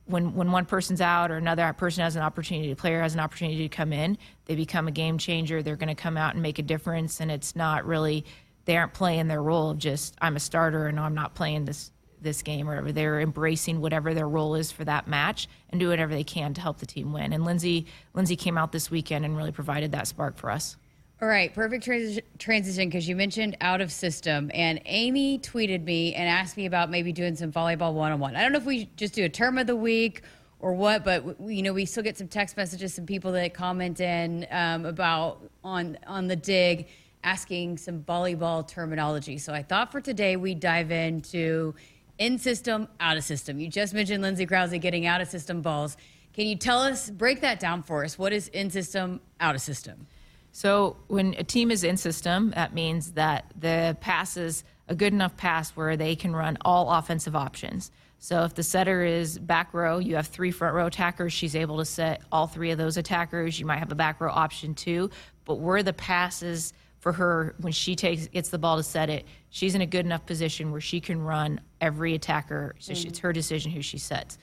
when 0.06 0.34
when 0.34 0.52
one 0.52 0.66
person's 0.66 1.02
out 1.02 1.32
or 1.32 1.36
another 1.36 1.72
person 1.74 2.04
has 2.04 2.16
an 2.16 2.22
opportunity, 2.22 2.72
a 2.72 2.76
player 2.76 3.02
has 3.02 3.14
an 3.14 3.20
opportunity 3.20 3.68
to 3.68 3.76
come 3.76 3.94
in, 3.94 4.18
they 4.46 4.56
become 4.56 4.88
a 4.88 4.92
game 4.92 5.18
changer. 5.18 5.62
They're 5.62 5.76
going 5.76 5.96
to 5.96 6.02
come 6.02 6.18
out 6.18 6.34
and 6.34 6.42
make 6.42 6.60
a 6.60 6.64
difference, 6.64 7.20
and 7.20 7.30
it's 7.30 7.56
not 7.56 7.86
really 7.86 8.26
they 8.66 8.78
aren't 8.78 8.94
playing 8.94 9.28
their 9.28 9.42
role 9.42 9.72
of 9.72 9.78
just 9.78 10.16
I'm 10.22 10.36
a 10.36 10.40
starter 10.40 10.88
and 10.88 11.00
I'm 11.00 11.16
not 11.16 11.36
playing 11.36 11.66
this 11.66 11.92
this 12.22 12.42
game 12.42 12.68
or 12.68 12.72
whatever. 12.72 12.92
They're 12.92 13.22
embracing 13.22 13.80
whatever 13.80 14.14
their 14.14 14.28
role 14.28 14.56
is 14.56 14.72
for 14.72 14.84
that 14.86 15.08
match 15.08 15.48
and 15.70 15.80
do 15.80 15.90
whatever 15.90 16.14
they 16.14 16.24
can 16.24 16.54
to 16.56 16.62
help 16.62 16.80
the 16.80 16.86
team 16.86 17.14
win. 17.14 17.34
And 17.34 17.46
Lindsay 17.46 17.86
Lindsay 18.14 18.36
came 18.36 18.58
out 18.58 18.72
this 18.72 18.90
weekend 18.92 19.26
and 19.26 19.38
really 19.38 19.52
provided 19.52 19.92
that 19.92 20.08
spark 20.08 20.38
for 20.38 20.52
us. 20.52 20.78
All 21.20 21.28
right, 21.28 21.52
perfect 21.52 21.84
transi- 21.84 22.22
transition 22.38 22.90
because 22.90 23.10
you 23.10 23.16
mentioned 23.16 23.58
out 23.60 23.82
of 23.82 23.92
system, 23.92 24.52
and 24.54 24.80
Amy 24.86 25.40
tweeted 25.40 25.84
me 25.84 26.14
and 26.14 26.30
asked 26.30 26.56
me 26.58 26.68
about 26.68 26.92
maybe 26.92 27.12
doing 27.12 27.36
some 27.36 27.52
volleyball 27.52 27.94
one 27.94 28.12
on 28.12 28.20
one. 28.20 28.36
I 28.36 28.44
don't 28.44 28.52
know 28.52 28.60
if 28.60 28.66
we 28.66 28.88
just 28.98 29.16
do 29.16 29.26
a 29.26 29.30
term 29.30 29.58
of 29.58 29.66
the 29.66 29.76
week 29.76 30.22
or 30.60 30.74
what, 30.74 31.04
but 31.04 31.42
you 31.42 31.64
know 31.64 31.74
we 31.74 31.86
still 31.86 32.04
get 32.04 32.20
some 32.20 32.28
text 32.28 32.56
messages, 32.56 32.94
some 32.94 33.08
people 33.08 33.32
that 33.32 33.56
comment 33.56 34.00
in 34.00 34.46
um, 34.52 34.86
about 34.86 35.42
on 35.64 35.98
on 36.06 36.28
the 36.28 36.36
dig, 36.36 36.88
asking 37.24 37.80
some 37.80 38.04
volleyball 38.04 38.68
terminology. 38.68 39.40
So 39.40 39.54
I 39.54 39.64
thought 39.64 39.92
for 39.92 40.00
today 40.00 40.36
we 40.36 40.54
dive 40.54 40.92
into 40.92 41.74
in 42.20 42.38
system, 42.38 42.88
out 43.00 43.18
of 43.18 43.24
system. 43.24 43.60
You 43.60 43.70
just 43.70 43.96
mentioned 43.96 44.22
Lindsay 44.22 44.46
Krause 44.46 44.70
getting 44.80 45.08
out 45.08 45.22
of 45.22 45.28
system 45.28 45.64
balls. 45.64 45.98
Can 46.34 46.46
you 46.46 46.56
tell 46.56 46.78
us, 46.78 47.10
break 47.10 47.42
that 47.42 47.60
down 47.60 47.82
for 47.82 48.04
us? 48.04 48.20
What 48.20 48.34
is 48.34 48.50
in 48.50 48.70
system, 48.70 49.20
out 49.40 49.56
of 49.56 49.62
system? 49.62 50.06
So 50.52 50.98
when 51.08 51.36
a 51.38 51.44
team 51.44 51.72
is 51.72 51.84
in 51.84 51.98
system, 51.98 52.52
that 52.52 52.74
means 52.74 53.12
that 53.14 53.52
the 53.60 53.96
pass 54.02 54.38
is 54.38 54.64
a 54.88 54.96
good 54.96 55.14
enough 55.14 55.38
pass 55.38 55.72
where 55.72 55.98
they 55.98 56.16
can 56.16 56.36
run 56.36 56.58
all 56.62 56.92
offensive 56.92 57.36
options. 57.36 57.92
So 58.20 58.44
if 58.44 58.56
the 58.56 58.64
setter 58.64 59.04
is 59.04 59.38
back 59.38 59.74
row, 59.74 60.00
you 60.00 60.16
have 60.16 60.28
three 60.28 60.52
front 60.52 60.76
row 60.76 60.88
attackers. 60.88 61.34
She's 61.34 61.56
able 61.56 61.78
to 61.78 61.86
set 61.86 62.22
all 62.32 62.48
three 62.48 62.72
of 62.72 62.78
those 62.78 62.98
attackers. 62.98 63.60
You 63.60 63.66
might 63.66 63.78
have 63.78 63.92
a 63.92 63.96
back 63.96 64.20
row 64.20 64.32
option 64.32 64.74
too. 64.74 65.12
But 65.46 65.56
where 65.56 65.84
the 65.84 65.94
passes 65.94 66.74
for 67.00 67.14
her 67.14 67.56
when 67.60 67.74
she 67.74 67.96
takes 67.96 68.28
gets 68.28 68.50
the 68.50 68.58
ball 68.58 68.78
to 68.78 68.84
set 68.84 69.10
it, 69.10 69.26
she's 69.50 69.76
in 69.76 69.82
a 69.82 69.86
good 69.86 70.06
enough 70.06 70.26
position 70.26 70.72
where 70.72 70.82
she 70.82 71.00
can 71.00 71.22
run 71.22 71.62
every 71.80 72.16
attacker. 72.16 72.76
So 72.80 72.94
mm-hmm. 72.94 73.10
it's 73.10 73.20
her 73.20 73.32
decision 73.32 73.72
who 73.72 73.82
she 73.82 74.00
sets. 74.00 74.38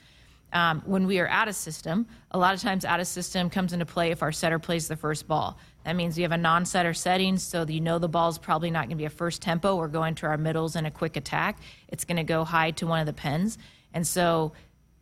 Um, 0.53 0.81
when 0.85 1.05
we 1.05 1.19
are 1.19 1.27
out 1.27 1.47
of 1.47 1.55
system, 1.55 2.07
a 2.31 2.37
lot 2.37 2.53
of 2.53 2.61
times 2.61 2.85
out 2.85 2.99
of 2.99 3.07
system 3.07 3.49
comes 3.49 3.73
into 3.73 3.85
play 3.85 4.11
if 4.11 4.23
our 4.23 4.31
setter 4.31 4.57
plays 4.57 4.87
the 4.87 4.95
first 4.95 5.27
ball. 5.27 5.57
That 5.83 5.95
means 5.95 6.15
we 6.15 6.23
have 6.23 6.31
a 6.31 6.37
non-setter 6.37 6.93
setting, 6.93 7.37
so 7.37 7.65
you 7.67 7.81
know 7.81 7.99
the 7.99 8.07
ball's 8.07 8.37
probably 8.37 8.71
not 8.71 8.81
going 8.81 8.91
to 8.91 8.95
be 8.95 9.05
a 9.05 9.09
first 9.09 9.41
tempo. 9.41 9.75
We're 9.75 9.87
going 9.87 10.15
to 10.15 10.27
our 10.27 10.37
middles 10.37 10.75
and 10.75 10.87
a 10.87 10.91
quick 10.91 11.17
attack. 11.17 11.59
It's 11.89 12.05
going 12.05 12.17
to 12.17 12.23
go 12.23 12.43
high 12.43 12.71
to 12.71 12.87
one 12.87 12.99
of 12.99 13.05
the 13.05 13.13
pins, 13.13 13.57
and 13.93 14.07
so 14.07 14.53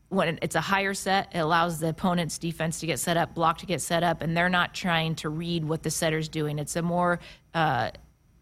when 0.09 0.37
it's 0.41 0.55
a 0.55 0.61
higher 0.61 0.93
set, 0.93 1.29
it 1.33 1.39
allows 1.39 1.79
the 1.79 1.89
opponent's 1.89 2.37
defense 2.37 2.79
to 2.79 2.85
get 2.85 2.99
set 2.99 3.17
up, 3.17 3.33
block 3.33 3.57
to 3.59 3.65
get 3.65 3.81
set 3.81 4.03
up, 4.03 4.21
and 4.21 4.37
they're 4.37 4.49
not 4.49 4.73
trying 4.73 5.15
to 5.15 5.29
read 5.29 5.65
what 5.65 5.83
the 5.83 5.89
setter's 5.89 6.29
doing. 6.29 6.59
It's 6.59 6.75
a 6.75 6.81
more 6.81 7.19
uh, 7.53 7.91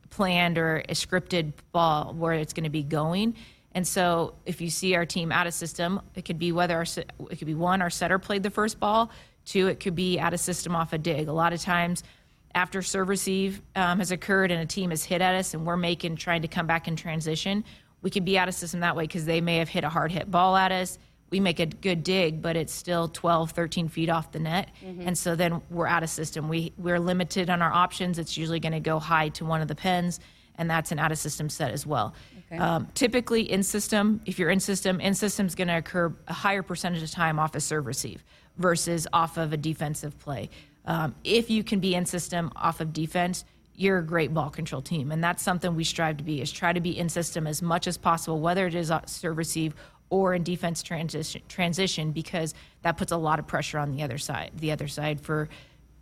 planned 0.09 0.57
or 0.57 0.77
a 0.89 0.93
scripted 0.93 1.53
ball 1.71 2.13
where 2.13 2.33
it's 2.33 2.53
going 2.53 2.65
to 2.65 2.69
be 2.69 2.83
going. 2.83 3.35
And 3.73 3.87
so, 3.87 4.35
if 4.45 4.59
you 4.59 4.69
see 4.69 4.95
our 4.95 5.05
team 5.05 5.31
out 5.31 5.47
of 5.47 5.53
system, 5.53 6.01
it 6.15 6.25
could 6.25 6.37
be 6.37 6.51
whether 6.51 6.75
our, 6.75 6.85
it 7.29 7.37
could 7.37 7.47
be 7.47 7.53
one, 7.53 7.81
our 7.81 7.89
setter 7.89 8.19
played 8.19 8.43
the 8.43 8.49
first 8.49 8.79
ball. 8.79 9.11
Two, 9.45 9.67
it 9.67 9.79
could 9.79 9.95
be 9.95 10.19
out 10.19 10.33
of 10.33 10.39
system 10.39 10.75
off 10.75 10.93
a 10.93 10.97
dig. 10.97 11.27
A 11.27 11.33
lot 11.33 11.53
of 11.53 11.61
times, 11.61 12.03
after 12.53 12.81
serve 12.81 13.07
receive 13.07 13.61
um, 13.75 13.99
has 13.99 14.11
occurred 14.11 14.51
and 14.51 14.61
a 14.61 14.65
team 14.65 14.89
has 14.89 15.03
hit 15.03 15.21
at 15.21 15.35
us, 15.35 15.53
and 15.53 15.65
we're 15.65 15.77
making 15.77 16.17
trying 16.17 16.41
to 16.41 16.49
come 16.49 16.67
back 16.67 16.87
in 16.87 16.95
transition, 16.95 17.63
we 18.01 18.09
could 18.09 18.25
be 18.25 18.37
out 18.37 18.49
of 18.49 18.53
system 18.53 18.81
that 18.81 18.95
way 18.95 19.03
because 19.03 19.25
they 19.25 19.39
may 19.39 19.57
have 19.57 19.69
hit 19.69 19.83
a 19.83 19.89
hard 19.89 20.11
hit 20.11 20.29
ball 20.29 20.57
at 20.57 20.71
us 20.71 20.97
we 21.31 21.39
make 21.39 21.59
a 21.59 21.65
good 21.65 22.03
dig, 22.03 22.41
but 22.41 22.55
it's 22.57 22.73
still 22.73 23.07
12, 23.07 23.51
13 23.51 23.87
feet 23.87 24.09
off 24.09 24.31
the 24.31 24.39
net. 24.39 24.69
Mm-hmm. 24.85 25.07
And 25.07 25.17
so 25.17 25.35
then 25.35 25.61
we're 25.69 25.87
out 25.87 26.03
of 26.03 26.09
system. 26.09 26.49
We, 26.49 26.73
we're 26.77 26.99
limited 26.99 27.49
on 27.49 27.61
our 27.61 27.71
options. 27.71 28.19
It's 28.19 28.37
usually 28.37 28.59
going 28.59 28.73
to 28.73 28.81
go 28.81 28.99
high 28.99 29.29
to 29.29 29.45
one 29.45 29.61
of 29.61 29.69
the 29.69 29.75
pins, 29.75 30.19
and 30.55 30.69
that's 30.69 30.91
an 30.91 30.99
out 30.99 31.11
of 31.11 31.17
system 31.17 31.49
set 31.49 31.71
as 31.71 31.85
well. 31.85 32.13
Okay. 32.51 32.61
Um, 32.61 32.87
typically, 32.93 33.49
in 33.49 33.63
system, 33.63 34.21
if 34.25 34.37
you're 34.37 34.49
in 34.49 34.59
system, 34.59 34.99
in 34.99 35.13
system 35.13 35.45
is 35.45 35.55
going 35.55 35.69
to 35.69 35.77
occur 35.77 36.13
a 36.27 36.33
higher 36.33 36.63
percentage 36.63 37.01
of 37.01 37.11
time 37.11 37.39
off 37.39 37.55
a 37.55 37.61
serve 37.61 37.85
receive 37.85 38.23
versus 38.57 39.07
off 39.13 39.37
of 39.37 39.53
a 39.53 39.57
defensive 39.57 40.17
play. 40.19 40.49
Um, 40.85 41.15
if 41.23 41.49
you 41.49 41.63
can 41.63 41.79
be 41.79 41.95
in 41.95 42.05
system 42.05 42.51
off 42.55 42.81
of 42.81 42.91
defense, 42.91 43.45
you're 43.75 43.99
a 43.99 44.03
great 44.03 44.33
ball 44.33 44.49
control 44.49 44.81
team 44.81 45.11
and 45.11 45.23
that's 45.23 45.41
something 45.41 45.75
we 45.75 45.83
strive 45.83 46.17
to 46.17 46.23
be 46.23 46.41
is 46.41 46.51
try 46.51 46.71
to 46.73 46.81
be 46.81 46.95
in 46.95 47.07
system 47.09 47.47
as 47.47 47.61
much 47.61 47.87
as 47.87 47.97
possible 47.97 48.39
whether 48.39 48.67
it 48.67 48.75
is 48.75 48.91
serve 49.07 49.37
receive 49.37 49.73
or 50.11 50.35
in 50.35 50.43
defense 50.43 50.83
transition, 50.83 51.41
transition 51.47 52.11
because 52.11 52.53
that 52.83 52.97
puts 52.97 53.11
a 53.11 53.17
lot 53.17 53.39
of 53.39 53.47
pressure 53.47 53.79
on 53.79 53.91
the 53.91 54.03
other 54.03 54.17
side. 54.17 54.51
The 54.57 54.71
other 54.71 54.87
side 54.87 55.21
for 55.21 55.49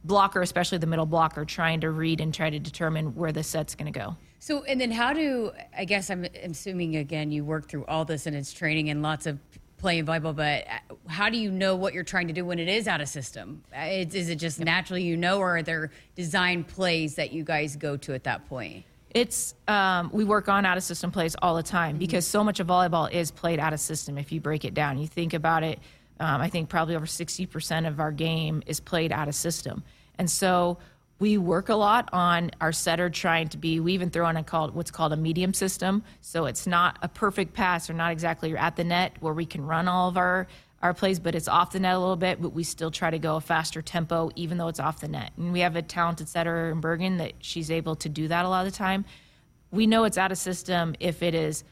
blocker, 0.03 0.41
especially 0.41 0.79
the 0.79 0.87
middle 0.87 1.05
blocker, 1.05 1.45
trying 1.45 1.81
to 1.81 1.91
read 1.91 2.19
and 2.19 2.33
try 2.33 2.49
to 2.49 2.59
determine 2.59 3.15
where 3.15 3.31
the 3.31 3.43
set's 3.43 3.75
going 3.75 3.91
to 3.91 3.97
go. 3.97 4.17
So, 4.39 4.63
and 4.63 4.79
then 4.79 4.91
how 4.91 5.13
do 5.13 5.51
I 5.77 5.85
guess 5.85 6.09
I'm 6.09 6.25
assuming 6.43 6.95
again 6.95 7.31
you 7.31 7.43
work 7.43 7.67
through 7.67 7.85
all 7.85 8.05
this 8.05 8.25
and 8.25 8.35
it's 8.35 8.53
training 8.53 8.89
and 8.89 9.01
lots 9.01 9.25
of 9.25 9.37
playing 9.77 10.05
volleyball, 10.05 10.35
but 10.35 10.65
how 11.07 11.29
do 11.29 11.37
you 11.37 11.51
know 11.51 11.75
what 11.75 11.93
you're 11.93 12.03
trying 12.03 12.27
to 12.27 12.33
do 12.33 12.45
when 12.45 12.59
it 12.59 12.67
is 12.67 12.87
out 12.87 13.01
of 13.01 13.07
system? 13.07 13.63
Is 13.75 14.29
it 14.29 14.35
just 14.35 14.59
naturally 14.59 15.03
you 15.03 15.17
know, 15.17 15.39
or 15.39 15.57
are 15.57 15.63
there 15.63 15.91
design 16.15 16.63
plays 16.63 17.15
that 17.15 17.31
you 17.31 17.43
guys 17.43 17.75
go 17.75 17.97
to 17.97 18.13
at 18.13 18.23
that 18.25 18.47
point? 18.47 18.85
It's 19.11 19.55
um, 19.67 20.11
we 20.13 20.23
work 20.23 20.49
on 20.49 20.65
out 20.65 20.77
of 20.77 20.83
system 20.83 21.11
plays 21.11 21.35
all 21.41 21.55
the 21.55 21.63
time 21.63 21.93
mm-hmm. 21.93 21.99
because 21.99 22.27
so 22.27 22.43
much 22.43 22.59
of 22.59 22.67
volleyball 22.67 23.11
is 23.11 23.31
played 23.31 23.59
out 23.59 23.73
of 23.73 23.79
system. 23.79 24.17
If 24.17 24.31
you 24.31 24.39
break 24.39 24.65
it 24.65 24.73
down, 24.73 24.99
you 24.99 25.07
think 25.07 25.33
about 25.33 25.63
it. 25.63 25.79
Um, 26.19 26.41
I 26.41 26.49
think 26.49 26.69
probably 26.69 26.95
over 26.95 27.05
60% 27.05 27.87
of 27.87 27.99
our 27.99 28.11
game 28.11 28.61
is 28.67 28.79
played 28.79 29.11
out 29.11 29.29
of 29.29 29.35
system, 29.35 29.83
and 30.17 30.29
so 30.29 30.77
we 31.19 31.37
work 31.37 31.69
a 31.69 31.75
lot 31.75 32.09
on 32.13 32.51
our 32.61 32.71
setter 32.71 33.09
trying 33.09 33.49
to 33.49 33.57
be. 33.57 33.79
We 33.79 33.93
even 33.93 34.09
throw 34.09 34.27
in 34.29 34.37
a 34.37 34.43
called 34.43 34.73
what's 34.73 34.91
called 34.91 35.13
a 35.13 35.17
medium 35.17 35.53
system, 35.53 36.03
so 36.21 36.45
it's 36.45 36.65
not 36.65 36.97
a 37.01 37.09
perfect 37.09 37.53
pass 37.53 37.89
or 37.89 37.93
not 37.93 38.11
exactly 38.11 38.55
at 38.55 38.77
the 38.77 38.85
net 38.85 39.17
where 39.19 39.33
we 39.33 39.45
can 39.45 39.65
run 39.65 39.87
all 39.87 40.07
of 40.07 40.17
our 40.17 40.47
our 40.81 40.93
plays, 40.93 41.19
but 41.19 41.35
it's 41.35 41.49
off 41.49 41.71
the 41.71 41.79
net 41.79 41.93
a 41.93 41.99
little 41.99 42.15
bit, 42.15 42.41
but 42.41 42.53
we 42.53 42.63
still 42.63 42.89
try 42.89 43.09
to 43.09 43.19
go 43.19 43.35
a 43.35 43.41
faster 43.41 43.81
tempo, 43.81 44.31
even 44.37 44.57
though 44.57 44.69
it's 44.69 44.79
off 44.79 45.01
the 45.01 45.09
net. 45.09 45.31
And 45.35 45.51
we 45.51 45.59
have 45.59 45.75
a 45.75 45.81
talented 45.81 46.29
setter 46.29 46.69
in 46.69 46.79
Bergen 46.79 47.17
that 47.17 47.33
she's 47.39 47.69
able 47.69 47.97
to 47.97 48.07
do 48.07 48.29
that 48.29 48.45
a 48.45 48.47
lot 48.47 48.65
of 48.65 48.71
the 48.71 48.77
time. 48.77 49.03
We 49.71 49.87
know 49.87 50.05
it's 50.05 50.17
out 50.17 50.31
of 50.31 50.37
system 50.37 50.95
if 51.01 51.21
it 51.21 51.35
is 51.35 51.65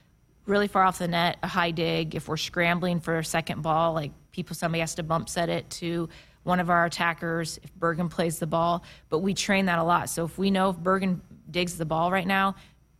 really 0.45 0.67
far 0.67 0.83
off 0.83 0.99
the 0.99 1.07
net, 1.07 1.37
a 1.41 1.47
high 1.47 1.71
dig, 1.71 2.15
if 2.15 2.27
we're 2.27 2.35
scrambling 2.35 2.99
for 2.99 3.17
a 3.17 3.23
second 3.23 3.61
ball, 3.61 3.93
like 3.93 4.11
people, 4.31 4.57
somebody 4.57 4.81
has 4.81 4.95
to 4.95 5.03
bump 5.03 5.29
set 5.29 5.47
it 5.47 5.69
to 5.69 6.09
one 6.47 6.59
of 6.59 6.69
our 6.69 6.85
attackers, 6.85 7.59
if 7.61 7.73
Bergen 7.75 8.09
plays 8.09 8.39
the 8.39 8.47
ball. 8.47 8.83
But 9.09 9.19
we 9.19 9.33
train 9.33 9.65
that 9.65 9.79
a 9.79 9.83
lot. 9.83 10.09
So 10.09 10.25
if 10.25 10.37
we 10.37 10.49
know 10.49 10.69
if 10.69 10.77
Bergen 10.77 11.21
digs 11.51 11.77
the 11.77 11.85
ball 11.85 12.09
right 12.09 12.25
now, 12.25 12.55